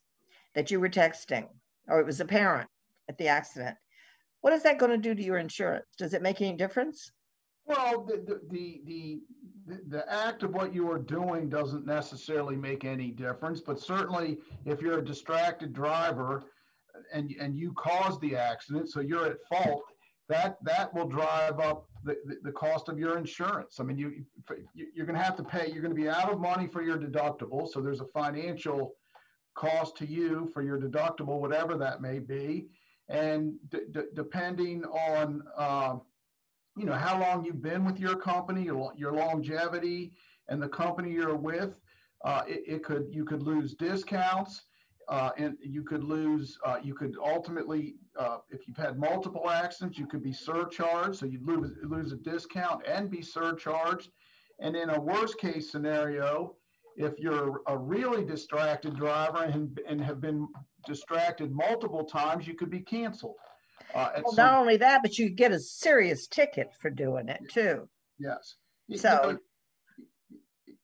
that 0.54 0.70
you 0.70 0.80
were 0.80 0.88
texting 0.88 1.46
or 1.86 2.00
it 2.00 2.06
was 2.06 2.20
apparent 2.20 2.68
at 3.08 3.18
the 3.18 3.28
accident. 3.28 3.76
What 4.40 4.52
is 4.52 4.62
that 4.62 4.78
going 4.78 4.92
to 4.92 4.98
do 4.98 5.14
to 5.14 5.22
your 5.22 5.38
insurance? 5.38 5.86
Does 5.98 6.14
it 6.14 6.22
make 6.22 6.40
any 6.40 6.56
difference? 6.56 7.10
Well, 7.68 8.02
the, 8.04 8.40
the, 8.50 8.80
the, 8.86 9.20
the, 9.88 10.10
act 10.10 10.42
of 10.42 10.54
what 10.54 10.74
you 10.74 10.90
are 10.90 10.98
doing 10.98 11.50
doesn't 11.50 11.84
necessarily 11.84 12.56
make 12.56 12.86
any 12.86 13.10
difference, 13.10 13.60
but 13.60 13.78
certainly 13.78 14.38
if 14.64 14.80
you're 14.80 14.98
a 15.00 15.04
distracted 15.04 15.74
driver 15.74 16.44
and, 17.12 17.34
and 17.38 17.54
you 17.54 17.72
caused 17.74 18.22
the 18.22 18.34
accident, 18.36 18.90
so 18.90 19.00
you're 19.00 19.26
at 19.26 19.36
fault, 19.46 19.82
that, 20.30 20.56
that 20.62 20.94
will 20.94 21.06
drive 21.06 21.60
up 21.60 21.86
the, 22.04 22.16
the, 22.24 22.38
the 22.44 22.52
cost 22.52 22.88
of 22.88 22.98
your 22.98 23.18
insurance. 23.18 23.80
I 23.80 23.82
mean, 23.82 23.98
you, 23.98 24.24
you're 24.72 25.06
going 25.06 25.18
to 25.18 25.22
have 25.22 25.36
to 25.36 25.44
pay, 25.44 25.70
you're 25.70 25.82
going 25.82 25.94
to 25.94 26.00
be 26.00 26.08
out 26.08 26.32
of 26.32 26.40
money 26.40 26.66
for 26.66 26.82
your 26.82 26.96
deductible. 26.96 27.68
So 27.68 27.80
there's 27.80 28.00
a 28.00 28.06
financial 28.06 28.94
cost 29.54 29.94
to 29.98 30.06
you 30.06 30.50
for 30.54 30.62
your 30.62 30.78
deductible, 30.78 31.38
whatever 31.38 31.76
that 31.76 32.00
may 32.00 32.18
be. 32.18 32.68
And 33.10 33.54
d- 33.70 33.80
d- 33.90 34.00
depending 34.14 34.84
on, 34.84 35.42
uh, 35.56 35.96
you 36.78 36.86
know, 36.86 36.94
how 36.94 37.20
long 37.20 37.44
you've 37.44 37.62
been 37.62 37.84
with 37.84 37.98
your 37.98 38.16
company, 38.16 38.64
your, 38.64 38.92
your 38.96 39.12
longevity, 39.12 40.12
and 40.48 40.62
the 40.62 40.68
company 40.68 41.10
you're 41.10 41.36
with, 41.36 41.80
uh, 42.24 42.42
it, 42.46 42.62
it, 42.66 42.84
could 42.84 43.06
you 43.10 43.24
could 43.24 43.42
lose 43.42 43.74
discounts, 43.74 44.64
uh, 45.08 45.30
and 45.36 45.56
you 45.62 45.82
could 45.82 46.02
lose. 46.02 46.58
Uh, 46.64 46.78
you 46.82 46.94
could 46.94 47.16
ultimately, 47.24 47.96
uh, 48.18 48.38
if 48.50 48.66
you've 48.66 48.76
had 48.76 48.98
multiple 48.98 49.50
accidents, 49.50 49.98
you 49.98 50.06
could 50.06 50.22
be 50.22 50.32
surcharged. 50.32 51.18
So 51.18 51.26
you'd 51.26 51.46
lose 51.46 51.76
lose 51.82 52.12
a 52.12 52.16
discount 52.16 52.86
and 52.86 53.10
be 53.10 53.22
surcharged. 53.22 54.10
And 54.60 54.74
in 54.74 54.90
a 54.90 55.00
worst 55.00 55.38
case 55.38 55.70
scenario, 55.70 56.56
if 56.96 57.18
you're 57.18 57.60
a 57.68 57.76
really 57.76 58.24
distracted 58.24 58.96
driver 58.96 59.44
and, 59.44 59.78
and 59.86 60.00
have 60.00 60.20
been 60.20 60.48
distracted 60.86 61.52
multiple 61.52 62.04
times, 62.04 62.46
you 62.46 62.54
could 62.54 62.70
be 62.70 62.80
canceled. 62.80 63.36
Uh, 63.98 64.20
well, 64.24 64.32
some, 64.32 64.46
not 64.46 64.58
only 64.58 64.76
that, 64.76 65.02
but 65.02 65.18
you 65.18 65.28
get 65.28 65.52
a 65.52 65.58
serious 65.58 66.26
ticket 66.26 66.72
for 66.80 66.90
doing 66.90 67.28
it 67.28 67.40
too. 67.50 67.88
Yes. 68.18 68.56
So, 68.96 69.38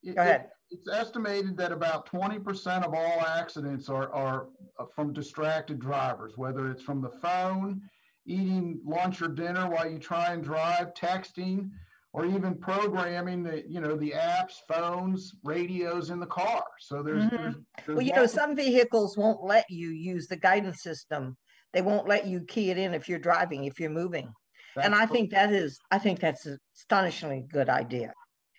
it, 0.02 0.14
go 0.14 0.20
ahead. 0.20 0.42
It, 0.42 0.50
it's 0.70 0.88
estimated 0.88 1.56
that 1.56 1.72
about 1.72 2.10
20% 2.10 2.84
of 2.84 2.94
all 2.94 3.20
accidents 3.20 3.88
are, 3.88 4.12
are 4.12 4.48
uh, 4.78 4.86
from 4.94 5.12
distracted 5.12 5.78
drivers, 5.78 6.36
whether 6.36 6.70
it's 6.70 6.82
from 6.82 7.00
the 7.00 7.10
phone, 7.10 7.80
eating 8.26 8.80
lunch 8.84 9.22
or 9.22 9.28
dinner 9.28 9.68
while 9.68 9.90
you 9.90 9.98
try 9.98 10.32
and 10.32 10.42
drive, 10.42 10.92
texting, 10.94 11.70
or 12.14 12.24
even 12.24 12.54
programming 12.54 13.42
the 13.42 13.64
you 13.68 13.80
know 13.80 13.96
the 13.96 14.12
apps 14.12 14.60
phones 14.68 15.34
radios 15.42 16.10
in 16.10 16.20
the 16.20 16.26
car 16.26 16.64
so 16.78 17.02
there's, 17.02 17.24
mm-hmm. 17.24 17.36
there's, 17.36 17.54
there's 17.86 17.96
well 17.96 18.06
you 18.06 18.14
know 18.14 18.24
some 18.24 18.56
vehicles 18.56 19.18
won't 19.18 19.44
let 19.44 19.68
you 19.68 19.90
use 19.90 20.28
the 20.28 20.36
guidance 20.36 20.80
system 20.80 21.36
they 21.74 21.82
won't 21.82 22.08
let 22.08 22.26
you 22.26 22.40
key 22.40 22.70
it 22.70 22.78
in 22.78 22.94
if 22.94 23.08
you're 23.08 23.18
driving 23.18 23.64
if 23.64 23.78
you're 23.78 23.90
moving 23.90 24.32
that's 24.74 24.86
and 24.86 24.94
i 24.94 25.04
think 25.04 25.30
that 25.30 25.52
is 25.52 25.78
i 25.90 25.98
think 25.98 26.20
that's 26.20 26.46
an 26.46 26.58
astonishingly 26.76 27.44
good 27.52 27.68
idea 27.68 28.12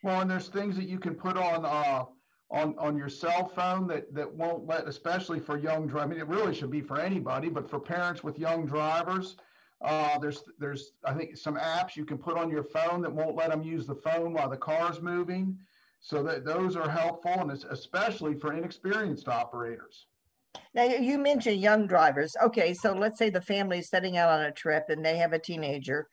well 0.03 0.22
and 0.22 0.29
there's 0.29 0.50
things 0.50 0.75
that 0.75 0.88
you 0.88 1.00
can 1.00 1.15
put 1.15 1.38
on 1.38 1.65
uh 1.65 2.03
on 2.51 2.75
on 2.77 2.95
your 2.95 3.10
cell 3.10 3.48
phone 3.48 3.88
that 3.88 4.13
that 4.13 4.31
won't 4.31 4.67
let 4.67 4.88
especially 4.88 5.39
for 5.39 5.57
young 5.57 5.88
drivers 5.88 6.05
i 6.05 6.10
mean 6.10 6.19
it 6.19 6.27
really 6.27 6.53
should 6.53 6.69
be 6.69 6.81
for 6.81 7.00
anybody 7.00 7.50
but 7.50 7.67
for 7.67 7.79
parents 7.79 8.24
with 8.24 8.38
young 8.38 8.65
drivers 8.65 9.36
uh, 9.81 10.17
there's 10.19 10.43
there's 10.57 10.93
I 11.03 11.13
think 11.13 11.38
some 11.38 11.57
apps 11.57 11.95
you 11.95 12.05
can 12.05 12.17
put 12.17 12.38
on 12.38 12.50
your 12.50 12.63
phone 12.63 13.01
that 13.01 13.12
won't 13.12 13.36
let 13.36 13.50
them 13.50 13.62
use 13.62 13.86
the 13.86 13.95
phone 13.95 14.34
while 14.34 14.50
the 14.50 14.57
car's 14.57 15.01
moving. 15.01 15.57
So 16.00 16.22
that 16.24 16.45
those 16.45 16.75
are 16.75 16.89
helpful, 16.89 17.34
and 17.34 17.51
it's 17.51 17.63
especially 17.63 18.36
for 18.36 18.53
inexperienced 18.53 19.27
operators. 19.27 20.05
Now 20.74 20.83
you 20.83 21.17
mentioned 21.17 21.62
young 21.62 21.88
drivers. 21.88 22.35
Okay, 22.43 22.74
so 22.74 22.93
let's 22.93 23.17
say 23.17 23.29
the 23.29 23.41
family 23.41 23.79
is 23.79 23.89
setting 23.89 24.17
out 24.17 24.29
on 24.29 24.45
a 24.45 24.51
trip 24.51 24.85
and 24.89 25.03
they 25.03 25.17
have 25.17 25.33
a 25.33 25.39
teenager 25.39 26.07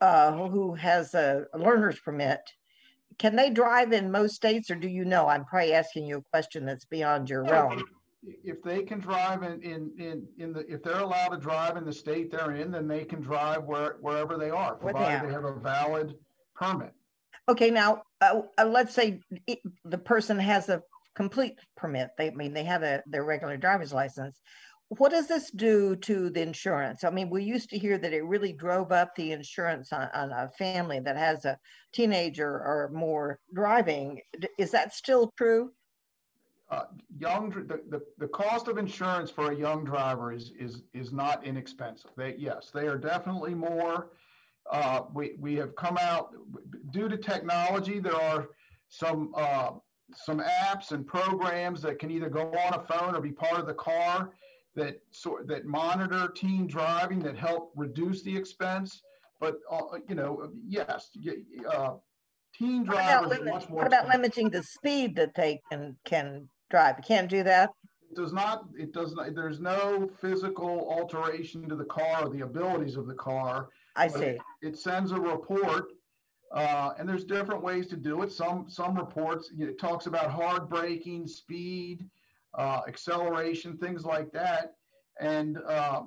uh, 0.00 0.32
who 0.32 0.74
has 0.74 1.14
a, 1.14 1.44
a 1.54 1.58
learner's 1.58 1.98
permit. 2.00 2.40
Can 3.18 3.36
they 3.36 3.50
drive 3.50 3.92
in 3.92 4.10
most 4.10 4.34
states, 4.34 4.70
or 4.70 4.74
do 4.74 4.88
you 4.88 5.04
know? 5.04 5.28
I'm 5.28 5.44
probably 5.44 5.72
asking 5.72 6.06
you 6.06 6.18
a 6.18 6.22
question 6.32 6.66
that's 6.66 6.84
beyond 6.84 7.30
your 7.30 7.44
realm 7.44 7.80
if 8.44 8.62
they 8.62 8.82
can 8.82 9.00
drive 9.00 9.42
in, 9.42 9.60
in, 9.62 9.90
in, 9.98 10.26
in 10.38 10.52
the, 10.52 10.60
if 10.72 10.82
they're 10.82 11.00
allowed 11.00 11.28
to 11.28 11.36
drive 11.36 11.76
in 11.76 11.84
the 11.84 11.92
state 11.92 12.30
they're 12.30 12.52
in, 12.52 12.70
then 12.70 12.88
they 12.88 13.04
can 13.04 13.20
drive 13.20 13.64
where, 13.64 13.96
wherever 14.00 14.36
they 14.36 14.50
are, 14.50 14.74
provided 14.74 15.28
they 15.28 15.32
have 15.32 15.44
a 15.44 15.54
valid 15.54 16.14
permit. 16.54 16.92
Okay, 17.48 17.70
now, 17.70 18.02
uh, 18.20 18.42
uh, 18.58 18.64
let's 18.64 18.94
say 18.94 19.20
the 19.84 19.98
person 19.98 20.38
has 20.38 20.68
a 20.68 20.82
complete 21.14 21.58
permit. 21.76 22.10
They 22.18 22.28
I 22.28 22.34
mean 22.34 22.54
they 22.54 22.64
have 22.64 22.82
a 22.82 23.02
their 23.06 23.24
regular 23.24 23.56
driver's 23.56 23.92
license. 23.92 24.40
What 24.88 25.12
does 25.12 25.26
this 25.26 25.50
do 25.50 25.96
to 25.96 26.30
the 26.30 26.42
insurance? 26.42 27.04
I 27.04 27.10
mean, 27.10 27.30
we 27.30 27.42
used 27.42 27.70
to 27.70 27.78
hear 27.78 27.96
that 27.98 28.12
it 28.12 28.22
really 28.22 28.52
drove 28.52 28.92
up 28.92 29.14
the 29.16 29.32
insurance 29.32 29.92
on, 29.92 30.08
on 30.14 30.30
a 30.30 30.50
family 30.58 31.00
that 31.00 31.16
has 31.16 31.46
a 31.46 31.58
teenager 31.92 32.46
or 32.46 32.90
more 32.92 33.40
driving. 33.54 34.20
Is 34.58 34.70
that 34.72 34.94
still 34.94 35.32
true? 35.38 35.72
uh, 36.70 36.84
young 37.18 37.50
the, 37.50 37.80
the, 37.90 38.02
the 38.18 38.28
cost 38.28 38.68
of 38.68 38.78
insurance 38.78 39.30
for 39.30 39.52
a 39.52 39.56
young 39.56 39.84
driver 39.84 40.32
is 40.32 40.52
is 40.58 40.82
is 40.92 41.12
not 41.12 41.44
inexpensive. 41.44 42.10
They 42.16 42.34
yes, 42.38 42.70
they 42.72 42.86
are 42.86 42.98
definitely 42.98 43.54
more. 43.54 44.10
Uh, 44.70 45.02
we 45.12 45.34
we 45.38 45.54
have 45.56 45.76
come 45.76 45.98
out 45.98 46.34
due 46.90 47.08
to 47.08 47.16
technology. 47.16 48.00
There 48.00 48.20
are 48.20 48.48
some 48.88 49.32
uh, 49.36 49.72
some 50.12 50.40
apps 50.40 50.92
and 50.92 51.06
programs 51.06 51.80
that 51.82 51.98
can 51.98 52.10
either 52.10 52.28
go 52.28 52.52
on 52.52 52.74
a 52.74 52.82
phone 52.82 53.14
or 53.14 53.20
be 53.20 53.32
part 53.32 53.58
of 53.58 53.66
the 53.66 53.74
car 53.74 54.30
that 54.76 55.00
sort 55.10 55.46
that 55.46 55.64
monitor 55.64 56.28
teen 56.34 56.66
driving 56.66 57.20
that 57.20 57.36
help 57.36 57.72
reduce 57.76 58.22
the 58.22 58.36
expense. 58.36 59.02
But 59.40 59.56
uh, 59.70 59.98
you 60.08 60.14
know, 60.14 60.50
yes, 60.66 61.10
uh, 61.72 61.92
teen 62.56 62.84
drivers 62.84 63.28
what 63.28 63.40
about, 63.40 63.44
limit, 63.44 63.70
what 63.70 63.86
about 63.86 64.08
limiting 64.08 64.50
the 64.50 64.62
speed 64.62 65.16
that 65.16 65.34
they 65.34 65.60
can 65.70 65.96
can 66.04 66.48
drive. 66.70 66.96
You 66.98 67.04
can't 67.04 67.30
do 67.30 67.42
that. 67.44 67.70
It 68.10 68.16
does 68.16 68.32
not. 68.32 68.66
It 68.78 68.92
does 68.92 69.14
not. 69.14 69.34
There's 69.34 69.60
no 69.60 70.08
physical 70.20 70.88
alteration 70.90 71.68
to 71.68 71.76
the 71.76 71.84
car 71.84 72.24
or 72.24 72.30
the 72.30 72.42
abilities 72.42 72.96
of 72.96 73.06
the 73.06 73.14
car. 73.14 73.68
I 73.96 74.08
see. 74.08 74.24
It, 74.24 74.40
it, 74.62 74.78
sends 74.78 75.12
a 75.12 75.20
report, 75.20 75.92
uh, 76.54 76.92
and 76.98 77.08
there's 77.08 77.24
different 77.24 77.62
ways 77.62 77.88
to 77.88 77.96
do 77.96 78.22
it. 78.22 78.32
Some 78.32 78.66
some 78.68 78.94
reports 78.96 79.50
you 79.54 79.66
know, 79.66 79.72
it 79.72 79.78
talks 79.78 80.06
about 80.06 80.30
hard 80.30 80.68
braking, 80.70 81.26
speed, 81.26 82.08
uh, 82.56 82.82
acceleration, 82.86 83.76
things 83.76 84.04
like 84.04 84.32
that, 84.32 84.76
and 85.20 85.58
uh, 85.68 86.02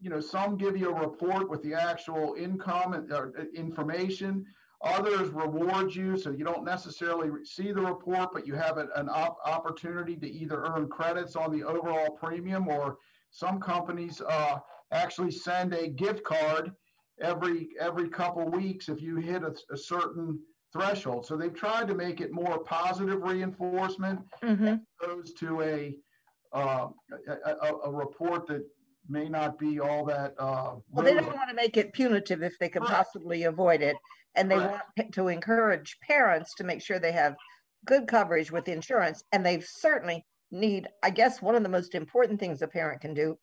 you 0.00 0.08
know 0.08 0.20
some 0.20 0.56
give 0.56 0.78
you 0.78 0.88
a 0.88 0.94
report 0.94 1.50
with 1.50 1.62
the 1.62 1.74
actual 1.74 2.34
income 2.38 2.94
and 2.94 3.12
information. 3.54 4.46
Others 4.82 5.30
reward 5.30 5.94
you, 5.94 6.18
so 6.18 6.30
you 6.30 6.44
don't 6.44 6.64
necessarily 6.64 7.30
see 7.44 7.72
the 7.72 7.80
report, 7.80 8.30
but 8.32 8.46
you 8.46 8.54
have 8.54 8.78
an 8.78 9.08
op- 9.10 9.38
opportunity 9.44 10.16
to 10.16 10.30
either 10.30 10.64
earn 10.64 10.88
credits 10.88 11.34
on 11.36 11.50
the 11.50 11.64
overall 11.64 12.10
premium, 12.10 12.68
or 12.68 12.96
some 13.30 13.60
companies 13.60 14.22
uh, 14.26 14.58
actually 14.92 15.30
send 15.30 15.74
a 15.74 15.88
gift 15.88 16.24
card 16.24 16.72
every 17.20 17.68
every 17.80 18.08
couple 18.08 18.48
weeks 18.48 18.88
if 18.88 19.00
you 19.00 19.16
hit 19.16 19.42
a, 19.42 19.54
a, 19.70 19.76
certain 19.76 20.38
threshold. 20.72 21.26
So 21.26 21.36
they've 21.36 21.54
tried 21.54 21.88
to 21.88 21.94
make 21.94 22.20
it 22.20 22.32
more 22.32 22.58
positive 22.58 23.22
reinforcement 23.22 24.20
mm-hmm. 24.42 24.66
as 24.66 24.78
opposed 25.00 25.38
to 25.40 25.62
a, 25.62 25.96
uh, 26.52 26.88
a, 27.46 27.70
a, 27.84 27.90
report 27.90 28.46
that 28.48 28.64
may 29.08 29.28
not 29.28 29.58
be 29.58 29.80
all 29.80 30.04
that. 30.06 30.34
Uh, 30.38 30.74
well, 30.90 31.04
they 31.04 31.14
don't 31.14 31.34
want 31.34 31.48
to 31.48 31.54
make 31.54 31.76
it 31.76 31.92
punitive 31.92 32.42
if 32.42 32.58
they 32.58 32.68
can 32.68 32.82
right. 32.82 32.92
possibly 32.92 33.44
avoid 33.44 33.80
it, 33.82 33.96
and 34.34 34.50
they 34.50 34.58
right. 34.58 34.70
want 34.70 35.12
to 35.12 35.28
encourage 35.28 35.96
parents 36.00 36.54
to 36.54 36.64
make 36.64 36.82
sure 36.82 36.98
they 36.98 37.12
have 37.12 37.36
good 37.86 38.06
coverage 38.06 38.50
with 38.50 38.68
insurance, 38.68 39.22
and 39.32 39.44
they 39.44 39.60
certainly 39.60 40.24
need. 40.50 40.88
I 41.02 41.10
guess 41.10 41.40
one 41.40 41.54
of 41.54 41.62
the 41.62 41.68
most 41.68 41.94
important 41.94 42.40
things 42.40 42.62
a 42.62 42.68
parent 42.68 43.00
can 43.00 43.14
do 43.14 43.38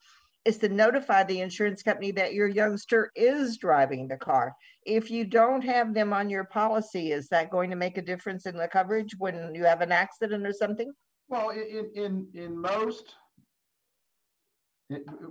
is 0.45 0.57
to 0.57 0.69
notify 0.69 1.23
the 1.23 1.39
insurance 1.39 1.81
company 1.81 2.11
that 2.11 2.33
your 2.33 2.47
youngster 2.47 3.11
is 3.15 3.57
driving 3.57 4.07
the 4.07 4.17
car. 4.17 4.53
If 4.85 5.09
you 5.09 5.23
don't 5.23 5.63
have 5.63 5.93
them 5.93 6.11
on 6.11 6.29
your 6.29 6.43
policy, 6.43 7.11
is 7.11 7.29
that 7.29 7.49
going 7.49 7.69
to 7.69 7.75
make 7.75 7.97
a 7.97 8.01
difference 8.01 8.45
in 8.45 8.57
the 8.57 8.67
coverage 8.67 9.15
when 9.17 9.55
you 9.55 9.63
have 9.63 9.81
an 9.81 9.91
accident 9.91 10.45
or 10.45 10.53
something? 10.53 10.91
Well, 11.29 11.49
in 11.49 11.89
in 11.95 12.27
in 12.33 12.57
most 12.57 13.15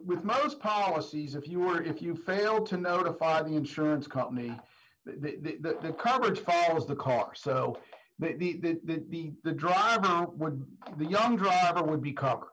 with 0.07 0.25
most 0.25 0.59
policies, 0.61 1.35
if 1.35 1.47
you 1.47 1.61
were 1.61 1.83
if 1.83 2.01
you 2.01 2.17
failed 2.17 2.67
to 2.67 2.77
notify 2.77 3.43
the 3.43 3.55
insurance 3.55 4.07
company, 4.07 4.59
the, 5.05 5.37
the, 5.43 5.59
the, 5.61 5.79
the 5.83 5.93
coverage 5.93 6.39
follows 6.41 6.87
the 6.87 6.97
car. 6.97 7.33
So 7.35 7.79
the, 8.19 8.35
the, 8.35 8.53
the, 8.85 9.03
the, 9.09 9.33
the 9.45 9.53
driver 9.53 10.27
would 10.37 10.65
the 10.97 11.07
young 11.07 11.37
driver 11.37 11.83
would 11.83 12.03
be 12.03 12.13
covered. 12.13 12.49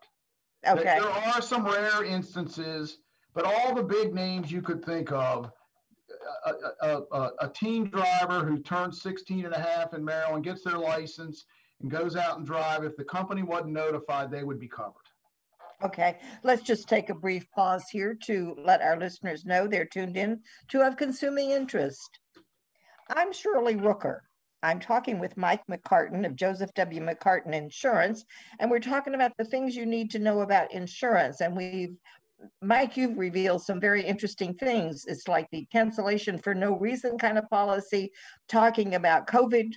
Okay. 0.68 1.00
There 1.00 1.10
are 1.10 1.42
some 1.42 1.66
rare 1.66 2.04
instances, 2.04 2.98
but 3.34 3.46
all 3.46 3.74
the 3.74 3.84
big 3.84 4.13
names 4.13 4.51
you 4.51 4.62
could 4.62 4.84
think 4.84 5.12
of, 5.12 5.51
a, 6.46 6.54
a, 6.82 7.01
a, 7.12 7.32
a 7.42 7.50
teen 7.50 7.89
driver 7.89 8.44
who 8.44 8.60
turns 8.60 9.01
16 9.01 9.46
and 9.46 9.54
a 9.54 9.60
half 9.60 9.94
in 9.94 10.04
Maryland, 10.04 10.44
gets 10.44 10.63
their 10.63 10.78
license, 10.78 11.46
and 11.82 11.89
goes 11.89 12.16
out 12.16 12.38
and 12.38 12.46
drive, 12.46 12.84
if 12.84 12.98
the 12.98 13.04
company 13.04 13.42
wasn't 13.42 13.72
notified, 13.72 14.32
they 14.32 14.44
would 14.44 14.60
be 14.60 14.68
covered. 14.68 14.96
Okay, 15.82 16.18
let's 16.44 16.62
just 16.62 16.89
take 16.89 17.10
a 17.10 17.16
brief 17.16 17.50
pause 17.51 17.86
here 17.89 18.13
to 18.24 18.54
let 18.66 18.82
our 18.82 18.98
listeners 18.98 19.46
know 19.46 19.66
they're 19.66 19.86
tuned 19.86 20.18
in 20.18 20.42
to 20.68 20.82
Of 20.86 20.98
Consuming 20.98 21.51
Interest. 21.51 22.20
I'm 23.16 23.32
Shirley 23.32 23.75
Rooker. 23.75 24.20
I'm 24.62 24.80
talking 24.80 25.20
with 25.20 25.38
Mike 25.38 25.62
McCartin 25.68 26.25
of 26.25 26.36
Joseph 26.36 26.74
W. 26.74 27.01
McCartin 27.01 27.54
Insurance, 27.54 28.25
and 28.60 28.70
we're 28.70 28.80
talking 28.80 29.16
about 29.16 29.32
the 29.38 29.46
things 29.46 29.75
you 29.75 29.86
need 29.86 30.12
to 30.12 30.20
know 30.20 30.42
about 30.42 30.74
insurance. 30.74 31.39
And 31.39 31.56
we've, 31.56 31.96
Mike, 32.62 32.98
you've 32.98 33.18
revealed 33.18 33.63
some 33.63 33.80
very 33.80 34.04
interesting 34.04 34.54
things. 34.54 35.06
It's 35.06 35.28
like 35.28 35.48
the 35.51 35.66
cancellation 35.72 36.38
for 36.38 36.54
no 36.54 36.78
reason 36.78 37.18
kind 37.18 37.38
of 37.38 37.50
policy, 37.50 38.12
talking 38.50 38.96
about 38.96 39.28
COVID 39.28 39.72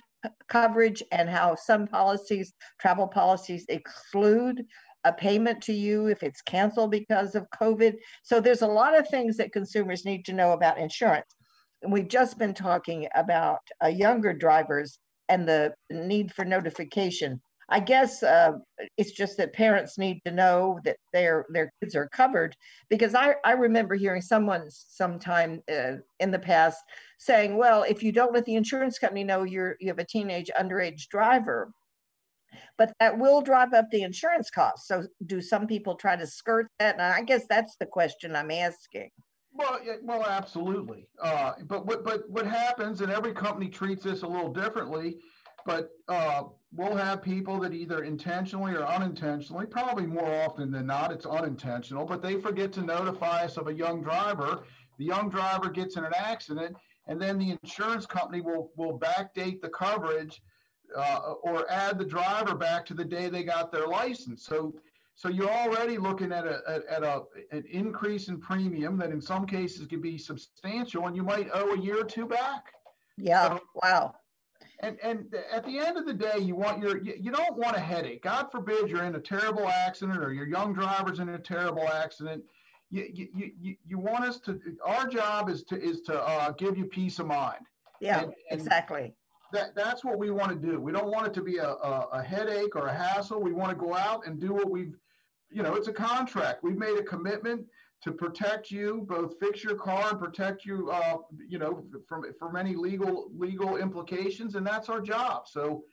coverage 0.49 1.01
and 1.11 1.29
how 1.29 1.55
some 1.55 1.87
policies, 1.87 2.53
travel 2.79 3.07
policies, 3.07 3.65
exclude 3.69 4.65
a 5.05 5.13
payment 5.13 5.61
to 5.61 5.73
you 5.73 6.07
if 6.07 6.23
it's 6.23 6.41
canceled 6.41 6.91
because 6.91 7.35
of 7.35 7.49
COVID. 7.51 7.95
So 8.23 8.39
there's 8.39 8.61
a 8.61 8.67
lot 8.67 8.97
of 8.97 9.07
things 9.07 9.37
that 9.37 9.51
consumers 9.51 10.05
need 10.05 10.25
to 10.25 10.33
know 10.33 10.51
about 10.51 10.77
insurance 10.77 11.35
we've 11.87 12.07
just 12.07 12.37
been 12.37 12.53
talking 12.53 13.07
about 13.15 13.59
uh, 13.83 13.87
younger 13.87 14.33
drivers 14.33 14.99
and 15.29 15.47
the 15.47 15.73
need 15.89 16.33
for 16.33 16.45
notification. 16.45 17.41
I 17.69 17.79
guess 17.79 18.21
uh, 18.21 18.53
it's 18.97 19.11
just 19.11 19.37
that 19.37 19.53
parents 19.53 19.97
need 19.97 20.21
to 20.25 20.31
know 20.31 20.79
that 20.83 20.97
their 21.13 21.45
their 21.49 21.71
kids 21.81 21.95
are 21.95 22.09
covered 22.09 22.55
because 22.89 23.15
I, 23.15 23.35
I 23.45 23.53
remember 23.53 23.95
hearing 23.95 24.21
someone 24.21 24.65
sometime 24.69 25.61
uh, 25.71 25.93
in 26.19 26.31
the 26.31 26.39
past 26.39 26.83
saying, 27.19 27.57
well, 27.57 27.83
if 27.83 28.03
you 28.03 28.11
don't 28.11 28.33
let 28.33 28.45
the 28.45 28.55
insurance 28.55 28.99
company 28.99 29.23
know 29.23 29.43
you're 29.43 29.77
you 29.79 29.87
have 29.87 29.99
a 29.99 30.05
teenage 30.05 30.51
underage 30.59 31.07
driver, 31.07 31.71
but 32.77 32.93
that 32.99 33.17
will 33.17 33.41
drive 33.41 33.73
up 33.73 33.89
the 33.91 34.03
insurance 34.03 34.49
costs. 34.49 34.87
So 34.87 35.07
do 35.25 35.41
some 35.41 35.65
people 35.65 35.95
try 35.95 36.15
to 36.15 36.27
skirt 36.27 36.67
that? 36.79 36.95
And 36.95 37.01
I 37.01 37.21
guess 37.21 37.45
that's 37.49 37.75
the 37.77 37.85
question 37.85 38.35
I'm 38.35 38.51
asking. 38.51 39.09
Well, 39.53 39.79
yeah, 39.85 39.93
well, 40.01 40.25
absolutely. 40.25 41.07
Uh, 41.21 41.53
but 41.67 41.85
what 41.85 42.03
but 42.03 42.29
what 42.29 42.45
happens, 42.45 43.01
and 43.01 43.11
every 43.11 43.33
company 43.33 43.69
treats 43.69 44.03
this 44.03 44.23
a 44.23 44.27
little 44.27 44.51
differently. 44.51 45.17
But 45.65 45.91
uh, 46.09 46.43
we'll 46.73 46.95
have 46.95 47.21
people 47.21 47.59
that 47.61 47.73
either 47.73 48.03
intentionally 48.03 48.73
or 48.73 48.83
unintentionally, 48.83 49.65
probably 49.65 50.05
more 50.05 50.43
often 50.43 50.71
than 50.71 50.87
not, 50.87 51.11
it's 51.11 51.25
unintentional, 51.25 52.05
but 52.05 52.21
they 52.21 52.35
forget 52.35 52.73
to 52.73 52.81
notify 52.81 53.45
us 53.45 53.55
of 53.57 53.67
a 53.67 53.73
young 53.73 54.01
driver. 54.01 54.63
The 54.97 55.05
young 55.05 55.29
driver 55.29 55.69
gets 55.69 55.95
in 55.95 56.03
an 56.03 56.13
accident, 56.15 56.75
and 57.07 57.21
then 57.21 57.37
the 57.37 57.57
insurance 57.61 58.05
company 58.05 58.41
will 58.41 58.71
will 58.75 58.99
backdate 58.99 59.61
the 59.61 59.69
coverage 59.69 60.41
uh, 60.95 61.33
or 61.43 61.69
add 61.71 61.97
the 61.97 62.05
driver 62.05 62.55
back 62.55 62.85
to 62.87 62.93
the 62.93 63.05
day 63.05 63.29
they 63.29 63.43
got 63.43 63.71
their 63.71 63.87
license. 63.87 64.45
So 64.45 64.73
so 65.15 65.29
you're 65.29 65.49
already 65.49 65.97
looking 65.97 66.31
at 66.31 66.45
a 66.45 66.83
at 66.89 67.03
a 67.03 67.23
an 67.51 67.63
increase 67.69 68.27
in 68.29 68.39
premium 68.39 68.97
that 68.97 69.11
in 69.11 69.21
some 69.21 69.45
cases 69.45 69.87
can 69.87 70.01
be 70.01 70.17
substantial, 70.17 71.07
and 71.07 71.15
you 71.15 71.23
might 71.23 71.47
owe 71.53 71.73
a 71.73 71.79
year 71.79 72.01
or 72.01 72.05
two 72.05 72.25
back. 72.25 72.73
Yeah. 73.17 73.49
So, 73.49 73.59
wow. 73.83 74.15
And 74.79 74.97
and 75.03 75.33
at 75.51 75.65
the 75.65 75.77
end 75.79 75.97
of 75.97 76.05
the 76.05 76.13
day, 76.13 76.39
you 76.39 76.55
want 76.55 76.81
your 76.81 77.01
you, 77.01 77.13
you 77.19 77.31
don't 77.31 77.57
want 77.57 77.77
a 77.77 77.79
headache. 77.79 78.23
God 78.23 78.47
forbid 78.51 78.89
you're 78.89 79.03
in 79.03 79.15
a 79.15 79.19
terrible 79.19 79.67
accident 79.69 80.19
or 80.19 80.33
your 80.33 80.47
young 80.47 80.73
driver's 80.73 81.19
in 81.19 81.29
a 81.29 81.39
terrible 81.39 81.87
accident. 81.87 82.43
You, 82.89 83.09
you, 83.11 83.51
you, 83.59 83.75
you 83.85 83.97
want 83.97 84.23
us 84.23 84.39
to 84.41 84.59
our 84.85 85.07
job 85.07 85.49
is 85.49 85.63
to 85.65 85.81
is 85.81 86.01
to 86.01 86.21
uh, 86.21 86.51
give 86.51 86.77
you 86.77 86.85
peace 86.85 87.19
of 87.19 87.27
mind. 87.27 87.65
Yeah, 88.01 88.23
and, 88.23 88.33
and 88.49 88.59
exactly. 88.59 89.13
That, 89.53 89.75
that's 89.75 90.03
what 90.03 90.17
we 90.17 90.31
want 90.31 90.49
to 90.49 90.55
do. 90.55 90.81
We 90.81 90.91
don't 90.91 91.11
want 91.11 91.27
it 91.27 91.33
to 91.35 91.43
be 91.43 91.57
a, 91.57 91.69
a, 91.69 92.07
a 92.13 92.23
headache 92.23 92.75
or 92.75 92.87
a 92.87 92.93
hassle. 92.93 93.39
We 93.39 93.53
want 93.53 93.69
to 93.69 93.75
go 93.75 93.93
out 93.93 94.25
and 94.25 94.39
do 94.39 94.51
what 94.51 94.69
we've 94.69 94.95
you 95.53 95.63
know, 95.63 95.75
it's 95.75 95.87
a 95.87 95.93
contract. 95.93 96.63
We've 96.63 96.77
made 96.77 96.97
a 96.97 97.03
commitment 97.03 97.65
to 98.03 98.11
protect 98.11 98.69
you, 98.69 99.05
both 99.07 99.39
fix 99.39 99.63
your 99.63 99.75
car 99.75 100.09
and 100.09 100.19
protect 100.19 100.65
you, 100.65 100.89
uh, 100.91 101.17
you 101.47 101.57
know, 101.57 101.85
from 102.07 102.25
from 102.37 102.55
any 102.55 102.75
legal 102.75 103.29
legal 103.35 103.77
implications, 103.77 104.55
and 104.55 104.67
that's 104.67 104.89
our 104.89 104.99
job. 104.99 105.43
So 105.47 105.83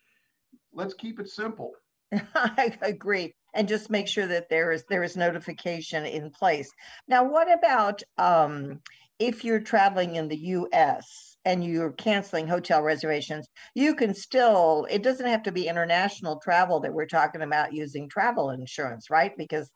let's 0.72 0.94
keep 0.94 1.20
it 1.20 1.28
simple. 1.28 1.72
I 2.34 2.76
agree, 2.82 3.32
and 3.54 3.68
just 3.68 3.90
make 3.90 4.08
sure 4.08 4.26
that 4.26 4.48
there 4.48 4.72
is 4.72 4.84
there 4.88 5.04
is 5.04 5.16
notification 5.16 6.04
in 6.04 6.30
place. 6.30 6.70
Now, 7.06 7.24
what 7.24 7.52
about 7.52 8.02
um, 8.18 8.80
if 9.20 9.44
you're 9.44 9.60
traveling 9.60 10.16
in 10.16 10.26
the 10.28 10.36
U.S.? 10.36 11.29
And 11.44 11.64
you're 11.64 11.92
canceling 11.92 12.46
hotel 12.46 12.82
reservations, 12.82 13.48
you 13.74 13.94
can 13.94 14.14
still, 14.14 14.86
it 14.90 15.02
doesn't 15.02 15.26
have 15.26 15.42
to 15.44 15.52
be 15.52 15.68
international 15.68 16.38
travel 16.42 16.80
that 16.80 16.92
we're 16.92 17.06
talking 17.06 17.42
about 17.42 17.72
using 17.72 18.08
travel 18.08 18.50
insurance, 18.50 19.08
right? 19.10 19.36
Because 19.38 19.70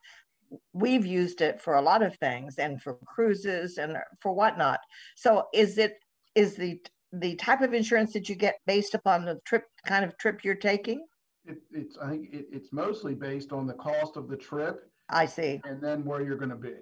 we've 0.72 1.07
used 1.07 1.40
it 1.40 1.61
for 1.61 1.74
a 1.74 1.83
lot 1.83 2.03
of 2.03 2.16
things 2.16 2.59
and 2.59 2.83
for 2.83 2.98
cruises 3.07 3.79
and 3.79 3.96
for 4.20 4.33
whatnot. 4.33 4.81
So 5.16 5.44
is 5.55 5.79
it, 5.79 5.94
is 6.35 6.55
the, 6.55 6.81
the 7.12 7.35
type 7.37 7.62
of 7.62 7.72
insurance 7.72 8.12
that 8.12 8.29
you 8.29 8.35
get 8.35 8.57
based 8.66 8.94
upon 8.94 9.24
the 9.24 9.40
trip, 9.46 9.64
kind 9.87 10.05
of 10.05 10.16
trip 10.18 10.44
you're 10.44 10.55
taking? 10.55 11.05
It, 11.46 11.59
it's, 11.70 11.96
I 11.98 12.11
think 12.11 12.29
it, 12.33 12.46
it's 12.53 12.72
mostly 12.72 13.14
based 13.14 13.53
on 13.53 13.66
the 13.66 13.74
cost 13.74 14.16
of 14.16 14.29
the 14.29 14.37
trip. 14.37 14.90
I 15.09 15.27
see. 15.27 15.61
And 15.64 15.83
then 15.83 16.05
where 16.05 16.22
you're 16.22 16.37
going 16.37 16.50
to 16.50 16.57
be. 16.57 16.74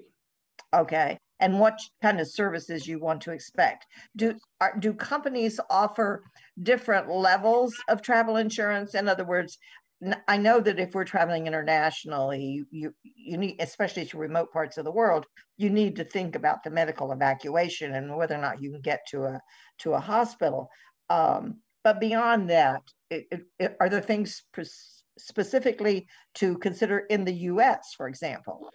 Okay 0.74 1.18
and 1.42 1.58
what 1.58 1.78
kind 2.00 2.20
of 2.20 2.28
services 2.30 2.86
you 2.86 3.00
want 3.00 3.20
to 3.22 3.32
expect. 3.32 3.84
Do 4.16 4.34
are, 4.60 4.78
do 4.78 4.94
companies 4.94 5.60
offer 5.68 6.22
different 6.62 7.10
levels 7.10 7.74
of 7.88 8.00
travel 8.00 8.36
insurance? 8.36 8.94
In 8.94 9.08
other 9.08 9.24
words, 9.24 9.58
I 10.28 10.36
know 10.36 10.60
that 10.60 10.78
if 10.78 10.94
we're 10.94 11.04
traveling 11.04 11.46
internationally, 11.46 12.64
you 12.70 12.94
you 13.02 13.36
need, 13.36 13.56
especially 13.60 14.06
to 14.06 14.18
remote 14.18 14.52
parts 14.52 14.78
of 14.78 14.84
the 14.84 14.92
world, 14.92 15.26
you 15.58 15.68
need 15.68 15.96
to 15.96 16.04
think 16.04 16.36
about 16.36 16.62
the 16.62 16.70
medical 16.70 17.12
evacuation 17.12 17.94
and 17.94 18.16
whether 18.16 18.36
or 18.36 18.40
not 18.40 18.62
you 18.62 18.70
can 18.70 18.80
get 18.80 19.00
to 19.10 19.24
a 19.24 19.40
to 19.80 19.92
a 19.94 20.00
hospital. 20.00 20.68
Um, 21.10 21.58
but 21.84 22.00
beyond 22.00 22.50
that, 22.50 22.82
it, 23.10 23.26
it, 23.58 23.76
are 23.80 23.88
there 23.88 24.00
things 24.00 24.44
specifically 25.18 26.06
to 26.34 26.56
consider 26.58 27.00
in 27.10 27.24
the 27.24 27.34
U.S., 27.50 27.94
for 27.96 28.06
example? 28.08 28.70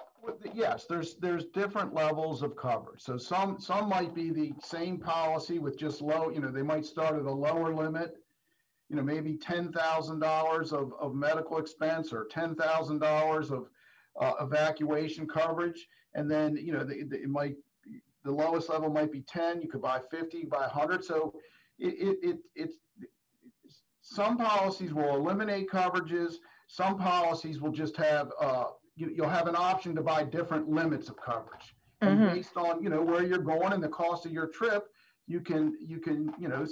Yes, 0.53 0.85
there's 0.85 1.15
there's 1.15 1.45
different 1.45 1.93
levels 1.93 2.41
of 2.41 2.55
coverage. 2.55 3.01
So 3.01 3.17
some 3.17 3.59
some 3.59 3.89
might 3.89 4.13
be 4.13 4.31
the 4.31 4.53
same 4.61 4.99
policy 4.99 5.59
with 5.59 5.77
just 5.77 6.01
low, 6.01 6.29
you 6.29 6.39
know, 6.39 6.51
they 6.51 6.63
might 6.63 6.85
start 6.85 7.15
at 7.15 7.25
a 7.25 7.31
lower 7.31 7.73
limit, 7.73 8.15
you 8.89 8.95
know, 8.95 9.03
maybe 9.03 9.37
ten 9.37 9.71
thousand 9.71 10.19
dollars 10.19 10.73
of 10.73 10.93
of 10.99 11.13
medical 11.13 11.57
expense 11.57 12.13
or 12.13 12.25
ten 12.31 12.55
thousand 12.55 12.99
dollars 12.99 13.51
of 13.51 13.69
uh, 14.19 14.33
evacuation 14.41 15.27
coverage, 15.27 15.87
and 16.15 16.29
then 16.29 16.55
you 16.57 16.73
know 16.73 16.83
the, 16.83 16.95
it 16.99 17.29
might 17.29 17.55
the 18.23 18.31
lowest 18.31 18.69
level 18.69 18.89
might 18.89 19.11
be 19.11 19.21
ten. 19.21 19.61
You 19.61 19.69
could 19.69 19.81
buy 19.81 20.01
fifty, 20.11 20.45
buy 20.45 20.67
hundred. 20.67 21.03
So 21.03 21.33
it, 21.79 21.93
it, 21.93 22.29
it, 22.29 22.37
it's 22.55 22.77
some 24.01 24.37
policies 24.37 24.93
will 24.93 25.15
eliminate 25.15 25.69
coverages. 25.69 26.35
Some 26.67 26.97
policies 26.97 27.61
will 27.61 27.71
just 27.71 27.95
have 27.97 28.31
uh, 28.39 28.65
you, 28.97 29.13
will 29.17 29.29
have 29.29 29.47
an 29.47 29.55
option 29.55 29.95
to 29.95 30.01
buy 30.01 30.23
different 30.23 30.69
limits 30.69 31.07
of 31.07 31.17
coverage. 31.21 31.75
Mm-hmm. 32.01 32.23
And 32.23 32.33
based 32.33 32.57
on 32.57 32.83
you 32.83 32.89
know 32.89 33.01
where 33.01 33.23
you're 33.23 33.37
going 33.39 33.73
and 33.73 33.81
the 33.81 33.89
cost 33.89 34.25
of 34.25 34.31
your 34.31 34.47
trip, 34.47 34.87
you 35.27 35.39
can 35.39 35.77
you 35.79 35.99
can 35.99 36.33
you 36.39 36.47
know 36.47 36.65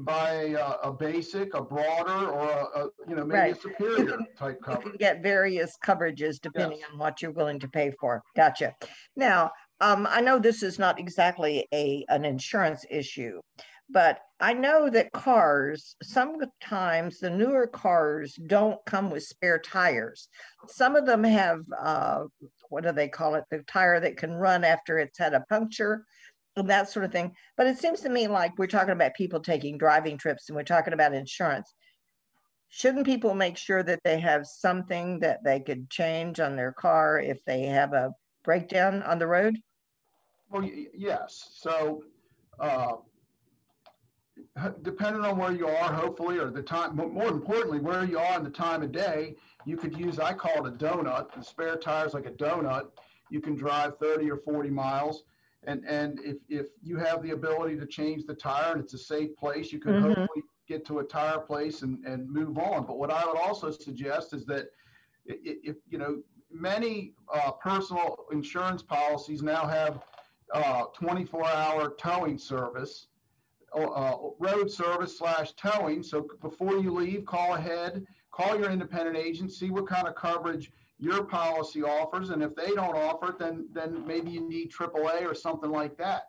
buy 0.00 0.54
a, 0.58 0.88
a 0.88 0.92
basic, 0.92 1.54
a 1.54 1.62
broader, 1.62 2.30
or 2.30 2.48
a, 2.48 2.80
a 2.80 2.88
you 3.08 3.14
know 3.14 3.24
maybe 3.24 3.38
right. 3.38 3.56
a 3.56 3.60
superior 3.60 4.18
type 4.38 4.60
coverage. 4.62 4.84
You 4.84 4.90
can 4.92 4.98
get 4.98 5.22
various 5.22 5.76
coverages 5.84 6.40
depending 6.40 6.78
yes. 6.80 6.88
on 6.92 6.98
what 6.98 7.22
you're 7.22 7.32
willing 7.32 7.60
to 7.60 7.68
pay 7.68 7.92
for. 7.98 8.22
Gotcha. 8.34 8.74
Now, 9.16 9.50
um, 9.80 10.06
I 10.10 10.20
know 10.20 10.38
this 10.38 10.62
is 10.62 10.78
not 10.78 10.98
exactly 10.98 11.66
a 11.72 12.04
an 12.08 12.24
insurance 12.24 12.84
issue, 12.90 13.40
but 13.88 14.20
I 14.40 14.52
know 14.52 14.90
that 14.90 15.12
cars, 15.12 15.96
sometimes 16.02 17.20
the 17.20 17.30
newer 17.30 17.66
cars 17.66 18.34
don't 18.34 18.84
come 18.84 19.10
with 19.10 19.22
spare 19.22 19.58
tires. 19.58 20.28
Some 20.68 20.96
of 20.96 21.06
them 21.06 21.24
have, 21.24 21.60
uh, 21.78 22.24
what 22.68 22.84
do 22.84 22.92
they 22.92 23.08
call 23.08 23.36
it? 23.36 23.44
The 23.50 23.62
tire 23.62 24.00
that 24.00 24.16
can 24.16 24.34
run 24.34 24.64
after 24.64 24.98
it's 24.98 25.18
had 25.18 25.34
a 25.34 25.44
puncture 25.48 26.04
and 26.56 26.68
that 26.68 26.90
sort 26.90 27.04
of 27.04 27.12
thing. 27.12 27.32
But 27.56 27.68
it 27.68 27.78
seems 27.78 28.00
to 28.00 28.08
me 28.08 28.28
like 28.28 28.58
we're 28.58 28.66
talking 28.66 28.90
about 28.90 29.14
people 29.14 29.40
taking 29.40 29.78
driving 29.78 30.18
trips 30.18 30.48
and 30.48 30.56
we're 30.56 30.64
talking 30.64 30.92
about 30.92 31.14
insurance. 31.14 31.72
Shouldn't 32.68 33.06
people 33.06 33.34
make 33.34 33.56
sure 33.56 33.82
that 33.84 34.00
they 34.04 34.18
have 34.20 34.46
something 34.46 35.20
that 35.20 35.44
they 35.44 35.60
could 35.60 35.88
change 35.88 36.40
on 36.40 36.56
their 36.56 36.72
car 36.72 37.20
if 37.20 37.38
they 37.44 37.62
have 37.66 37.92
a 37.92 38.12
breakdown 38.42 39.02
on 39.02 39.18
the 39.18 39.26
road? 39.26 39.56
Well, 40.50 40.68
yes. 40.94 41.50
So, 41.54 42.02
uh, 42.58 42.96
depending 44.82 45.22
on 45.22 45.36
where 45.36 45.52
you 45.52 45.68
are, 45.68 45.92
hopefully, 45.92 46.38
or 46.38 46.50
the 46.50 46.62
time, 46.62 46.96
more 46.96 47.28
importantly, 47.28 47.78
where 47.78 48.04
you 48.04 48.18
are 48.18 48.38
in 48.38 48.44
the 48.44 48.50
time 48.50 48.82
of 48.82 48.92
day, 48.92 49.36
you 49.66 49.76
could 49.76 49.98
use, 49.98 50.18
I 50.18 50.32
call 50.32 50.66
it 50.66 50.72
a 50.72 50.76
donut. 50.76 51.34
The 51.34 51.42
spare 51.42 51.76
tires 51.76 52.14
like 52.14 52.26
a 52.26 52.30
donut. 52.30 52.86
You 53.30 53.40
can 53.40 53.54
drive 53.54 53.98
30 53.98 54.30
or 54.30 54.36
40 54.36 54.70
miles. 54.70 55.24
And, 55.64 55.84
and 55.84 56.20
if, 56.20 56.36
if 56.48 56.66
you 56.82 56.96
have 56.96 57.22
the 57.22 57.32
ability 57.32 57.76
to 57.78 57.86
change 57.86 58.24
the 58.24 58.34
tire 58.34 58.72
and 58.72 58.80
it's 58.80 58.94
a 58.94 58.98
safe 58.98 59.36
place, 59.36 59.72
you 59.72 59.80
can 59.80 59.94
mm-hmm. 59.94 60.20
hopefully 60.20 60.42
get 60.68 60.86
to 60.86 61.00
a 61.00 61.04
tire 61.04 61.38
place 61.38 61.82
and, 61.82 62.04
and 62.04 62.30
move 62.30 62.56
on. 62.58 62.86
But 62.86 62.98
what 62.98 63.10
I 63.10 63.26
would 63.26 63.38
also 63.38 63.70
suggest 63.70 64.32
is 64.32 64.46
that 64.46 64.68
if, 65.26 65.76
you 65.90 65.98
know, 65.98 66.22
many 66.50 67.12
uh, 67.34 67.50
personal 67.50 68.26
insurance 68.32 68.82
policies 68.82 69.42
now 69.42 69.66
have 69.66 70.00
uh, 70.54 70.84
24 70.94 71.44
hour 71.44 71.94
towing 71.98 72.38
service 72.38 73.08
uh, 73.84 74.16
road 74.38 74.70
service 74.70 75.18
slash 75.18 75.52
towing. 75.52 76.02
So 76.02 76.26
before 76.40 76.78
you 76.78 76.92
leave, 76.92 77.24
call 77.24 77.54
ahead, 77.54 78.04
call 78.30 78.58
your 78.58 78.70
independent 78.70 79.16
agent, 79.16 79.52
see 79.52 79.70
what 79.70 79.86
kind 79.86 80.08
of 80.08 80.14
coverage 80.14 80.72
your 80.98 81.24
policy 81.24 81.82
offers, 81.82 82.30
and 82.30 82.42
if 82.42 82.54
they 82.54 82.68
don't 82.68 82.96
offer 82.96 83.30
it, 83.30 83.38
then 83.38 83.68
then 83.72 84.06
maybe 84.06 84.30
you 84.30 84.48
need 84.48 84.72
AAA 84.72 85.30
or 85.30 85.34
something 85.34 85.70
like 85.70 85.96
that. 85.98 86.22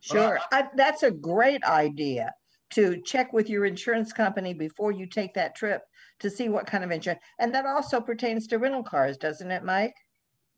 Sure, 0.00 0.38
I, 0.50 0.60
I, 0.60 0.68
that's 0.76 1.02
a 1.02 1.10
great 1.10 1.62
idea 1.64 2.32
to 2.70 3.00
check 3.02 3.32
with 3.32 3.50
your 3.50 3.66
insurance 3.66 4.12
company 4.12 4.54
before 4.54 4.92
you 4.92 5.06
take 5.06 5.34
that 5.34 5.54
trip 5.54 5.82
to 6.20 6.30
see 6.30 6.48
what 6.48 6.66
kind 6.66 6.84
of 6.84 6.90
insurance, 6.90 7.20
and 7.38 7.54
that 7.54 7.66
also 7.66 8.00
pertains 8.00 8.46
to 8.46 8.58
rental 8.58 8.82
cars, 8.82 9.18
doesn't 9.18 9.50
it, 9.50 9.62
Mike? 9.62 9.94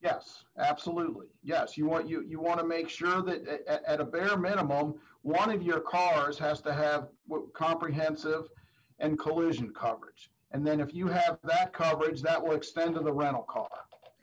Yes, 0.02 0.44
absolutely. 0.58 1.26
Yes, 1.42 1.76
you 1.76 1.86
want 1.86 2.08
you 2.08 2.22
you 2.22 2.38
want 2.40 2.60
to 2.60 2.66
make 2.66 2.88
sure 2.88 3.22
that 3.22 3.46
at, 3.66 3.84
at, 3.84 4.00
a 4.00 4.04
bare 4.04 4.36
minimum, 4.36 4.94
one 5.22 5.50
of 5.50 5.62
your 5.62 5.80
cars 5.80 6.38
has 6.38 6.60
to 6.62 6.72
have 6.72 7.08
comprehensive 7.54 8.48
and 8.98 9.18
collision 9.18 9.72
coverage. 9.72 10.30
And 10.52 10.66
then 10.66 10.80
if 10.80 10.94
you 10.94 11.06
have 11.08 11.38
that 11.44 11.72
coverage, 11.72 12.22
that 12.22 12.42
will 12.42 12.52
extend 12.52 12.94
to 12.94 13.00
the 13.00 13.12
rental 13.12 13.42
car. 13.42 13.68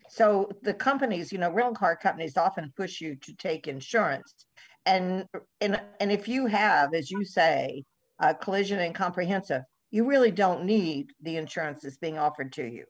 So 0.09 0.49
the 0.62 0.73
companies, 0.73 1.31
you 1.31 1.39
know, 1.39 1.51
rental 1.51 1.75
car 1.75 1.95
companies 1.95 2.38
often 2.38 2.71
push 2.77 3.01
you 3.01 3.15
to 3.15 3.36
take 3.36 3.67
insurance. 3.67 4.45
And 4.86 5.25
and 5.59 5.81
and 5.99 6.12
if 6.12 6.27
you 6.27 6.45
have, 6.45 6.93
as 6.93 7.09
you 7.09 7.25
say, 7.25 7.83
uh, 8.19 8.33
collision 8.33 8.79
and 8.79 8.93
comprehensive, 8.93 9.63
you 9.89 10.05
really 10.05 10.31
don't 10.31 10.65
need 10.65 11.13
the 11.21 11.38
insurance 11.38 11.81
that's 11.81 11.97
being 11.97 12.19
offered 12.19 12.53
to 12.53 12.63
you 12.63 12.86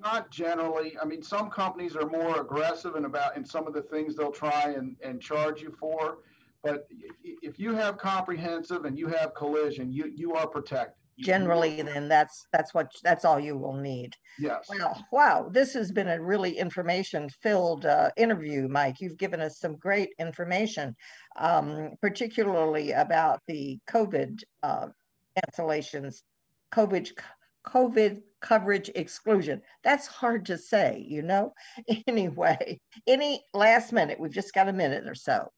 not 0.00 0.30
generally. 0.30 0.96
I 1.00 1.04
mean, 1.04 1.22
some 1.22 1.50
companies 1.50 1.96
are 1.96 2.06
more 2.06 2.40
aggressive 2.40 2.96
in 2.96 3.04
about 3.04 3.36
in 3.36 3.44
some 3.44 3.66
of 3.66 3.74
the 3.74 3.82
things 3.82 4.16
they'll 4.16 4.30
try 4.30 4.74
and, 4.76 4.96
and 5.02 5.20
charge 5.20 5.60
you 5.62 5.74
for. 5.78 6.18
But 6.62 6.88
if 7.22 7.58
you 7.58 7.74
have 7.74 7.98
comprehensive 7.98 8.84
and 8.86 8.98
you 8.98 9.06
have 9.08 9.34
collision, 9.34 9.92
you 9.92 10.12
you 10.14 10.34
are 10.34 10.46
protected. 10.46 10.94
Generally, 11.18 11.80
then 11.82 12.08
that's 12.08 12.46
that's 12.52 12.74
what 12.74 12.90
that's 13.02 13.24
all 13.24 13.40
you 13.40 13.56
will 13.56 13.76
need. 13.76 14.12
Yes. 14.38 14.68
Wow, 14.68 14.96
wow! 15.12 15.48
This 15.50 15.72
has 15.72 15.90
been 15.90 16.08
a 16.08 16.20
really 16.20 16.58
information-filled 16.58 17.86
uh, 17.86 18.10
interview, 18.18 18.68
Mike. 18.68 19.00
You've 19.00 19.16
given 19.16 19.40
us 19.40 19.58
some 19.58 19.76
great 19.76 20.10
information, 20.18 20.94
um, 21.38 21.92
particularly 22.02 22.92
about 22.92 23.40
the 23.46 23.78
COVID 23.88 24.42
uh, 24.62 24.88
cancellations, 25.38 26.22
COVID 26.74 27.12
COVID 27.66 28.22
coverage 28.46 28.90
exclusion. 28.94 29.60
That's 29.82 30.06
hard 30.06 30.46
to 30.46 30.58
say, 30.58 31.04
you 31.08 31.22
know? 31.22 31.52
Anyway, 32.06 32.80
any 33.06 33.42
last 33.52 33.92
minute, 33.92 34.18
we've 34.20 34.32
just 34.32 34.54
got 34.54 34.68
a 34.68 34.72
minute 34.72 35.08
or 35.08 35.14
so. 35.14 35.50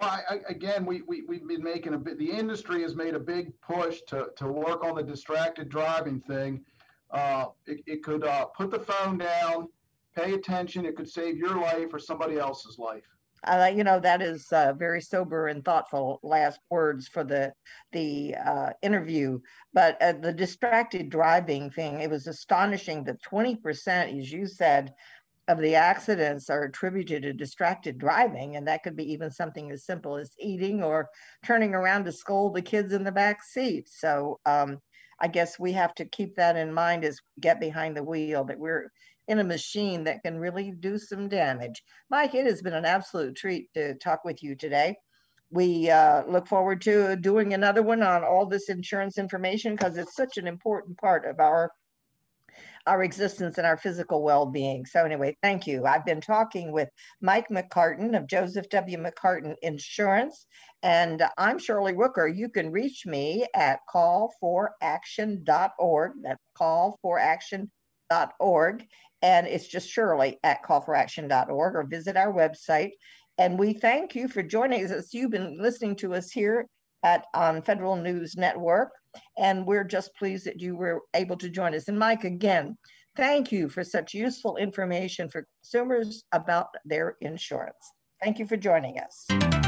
Well, 0.00 0.10
I, 0.10 0.38
again, 0.48 0.86
we, 0.86 1.02
we, 1.02 1.22
we've 1.22 1.46
been 1.46 1.62
making 1.62 1.94
a 1.94 1.98
bit, 1.98 2.18
the 2.18 2.30
industry 2.30 2.82
has 2.82 2.94
made 2.94 3.14
a 3.14 3.20
big 3.20 3.52
push 3.60 4.00
to, 4.08 4.28
to 4.36 4.46
work 4.46 4.84
on 4.84 4.94
the 4.94 5.02
distracted 5.02 5.68
driving 5.68 6.20
thing. 6.20 6.64
Uh, 7.10 7.46
it, 7.66 7.80
it 7.86 8.04
could 8.04 8.24
uh, 8.24 8.44
put 8.46 8.70
the 8.70 8.78
phone 8.78 9.18
down, 9.18 9.68
pay 10.14 10.34
attention. 10.34 10.84
It 10.84 10.96
could 10.96 11.08
save 11.08 11.36
your 11.36 11.60
life 11.60 11.92
or 11.92 11.98
somebody 11.98 12.38
else's 12.38 12.78
life 12.78 13.17
uh, 13.44 13.70
you 13.74 13.84
know 13.84 14.00
that 14.00 14.22
is 14.22 14.46
uh, 14.52 14.72
very 14.72 15.00
sober 15.00 15.48
and 15.48 15.64
thoughtful 15.64 16.20
last 16.22 16.60
words 16.70 17.08
for 17.08 17.24
the 17.24 17.52
the 17.92 18.34
uh, 18.34 18.70
interview. 18.82 19.38
But 19.72 20.00
uh, 20.02 20.12
the 20.12 20.32
distracted 20.32 21.10
driving 21.10 21.70
thing 21.70 22.00
it 22.00 22.10
was 22.10 22.26
astonishing 22.26 23.04
that 23.04 23.22
20% 23.22 24.18
as 24.18 24.32
you 24.32 24.46
said 24.46 24.94
of 25.48 25.58
the 25.60 25.74
accidents 25.74 26.50
are 26.50 26.64
attributed 26.64 27.22
to 27.22 27.32
distracted 27.32 27.96
driving. 27.96 28.56
And 28.56 28.68
that 28.68 28.82
could 28.82 28.96
be 28.96 29.10
even 29.12 29.30
something 29.30 29.70
as 29.70 29.86
simple 29.86 30.16
as 30.16 30.32
eating 30.38 30.82
or 30.82 31.08
turning 31.42 31.74
around 31.74 32.04
to 32.04 32.12
scold 32.12 32.54
the 32.54 32.60
kids 32.60 32.92
in 32.92 33.02
the 33.02 33.12
back 33.12 33.42
seat. 33.42 33.88
So 33.88 34.40
um, 34.44 34.78
i 35.20 35.28
guess 35.28 35.58
we 35.58 35.72
have 35.72 35.94
to 35.94 36.04
keep 36.04 36.36
that 36.36 36.56
in 36.56 36.72
mind 36.72 37.04
as 37.04 37.20
we 37.36 37.40
get 37.40 37.60
behind 37.60 37.96
the 37.96 38.04
wheel 38.04 38.44
that 38.44 38.58
we're 38.58 38.90
in 39.28 39.38
a 39.38 39.44
machine 39.44 40.02
that 40.04 40.22
can 40.22 40.38
really 40.38 40.72
do 40.72 40.98
some 40.98 41.28
damage. 41.28 41.82
Mike, 42.10 42.34
it 42.34 42.46
has 42.46 42.62
been 42.62 42.74
an 42.74 42.86
absolute 42.86 43.36
treat 43.36 43.72
to 43.74 43.94
talk 43.96 44.24
with 44.24 44.42
you 44.42 44.56
today. 44.56 44.96
We 45.50 45.90
uh, 45.90 46.24
look 46.26 46.46
forward 46.46 46.80
to 46.82 47.16
doing 47.16 47.54
another 47.54 47.82
one 47.82 48.02
on 48.02 48.22
all 48.24 48.44
this 48.46 48.68
insurance 48.68 49.16
information 49.18 49.76
because 49.76 49.96
it's 49.96 50.16
such 50.16 50.36
an 50.36 50.46
important 50.46 50.98
part 50.98 51.24
of 51.24 51.40
our 51.40 51.72
our 52.86 53.02
existence 53.02 53.58
and 53.58 53.66
our 53.66 53.76
physical 53.76 54.22
well-being. 54.22 54.86
So 54.86 55.04
anyway, 55.04 55.36
thank 55.42 55.66
you. 55.66 55.84
I've 55.84 56.06
been 56.06 56.22
talking 56.22 56.72
with 56.72 56.88
Mike 57.20 57.48
McCartin 57.50 58.16
of 58.16 58.26
Joseph 58.26 58.70
W. 58.70 58.96
McCartin 58.96 59.54
Insurance, 59.60 60.46
and 60.82 61.22
I'm 61.36 61.58
Shirley 61.58 61.92
Rooker. 61.92 62.34
You 62.34 62.48
can 62.48 62.70
reach 62.70 63.04
me 63.04 63.46
at 63.54 63.80
callforaction.org. 63.94 66.12
That's 66.22 66.42
callforaction.org 66.58 67.68
and 69.22 69.46
it's 69.46 69.66
just 69.66 69.88
Shirley 69.88 70.38
at 70.44 70.62
callforaction.org 70.64 71.74
or 71.74 71.84
visit 71.84 72.16
our 72.16 72.32
website. 72.32 72.90
And 73.38 73.58
we 73.58 73.72
thank 73.72 74.14
you 74.14 74.28
for 74.28 74.42
joining 74.42 74.84
us. 74.90 75.14
You've 75.14 75.30
been 75.30 75.58
listening 75.60 75.96
to 75.96 76.14
us 76.14 76.30
here 76.30 76.66
at 77.04 77.24
on 77.34 77.62
Federal 77.62 77.96
News 77.96 78.36
Network, 78.36 78.90
and 79.38 79.66
we're 79.66 79.84
just 79.84 80.14
pleased 80.16 80.46
that 80.46 80.60
you 80.60 80.76
were 80.76 81.02
able 81.14 81.36
to 81.36 81.48
join 81.48 81.74
us. 81.74 81.88
And 81.88 81.98
Mike, 81.98 82.24
again, 82.24 82.76
thank 83.16 83.52
you 83.52 83.68
for 83.68 83.84
such 83.84 84.14
useful 84.14 84.56
information 84.56 85.28
for 85.28 85.46
consumers 85.62 86.24
about 86.32 86.68
their 86.84 87.16
insurance. 87.20 87.92
Thank 88.22 88.38
you 88.38 88.46
for 88.46 88.56
joining 88.56 88.98
us. 88.98 89.67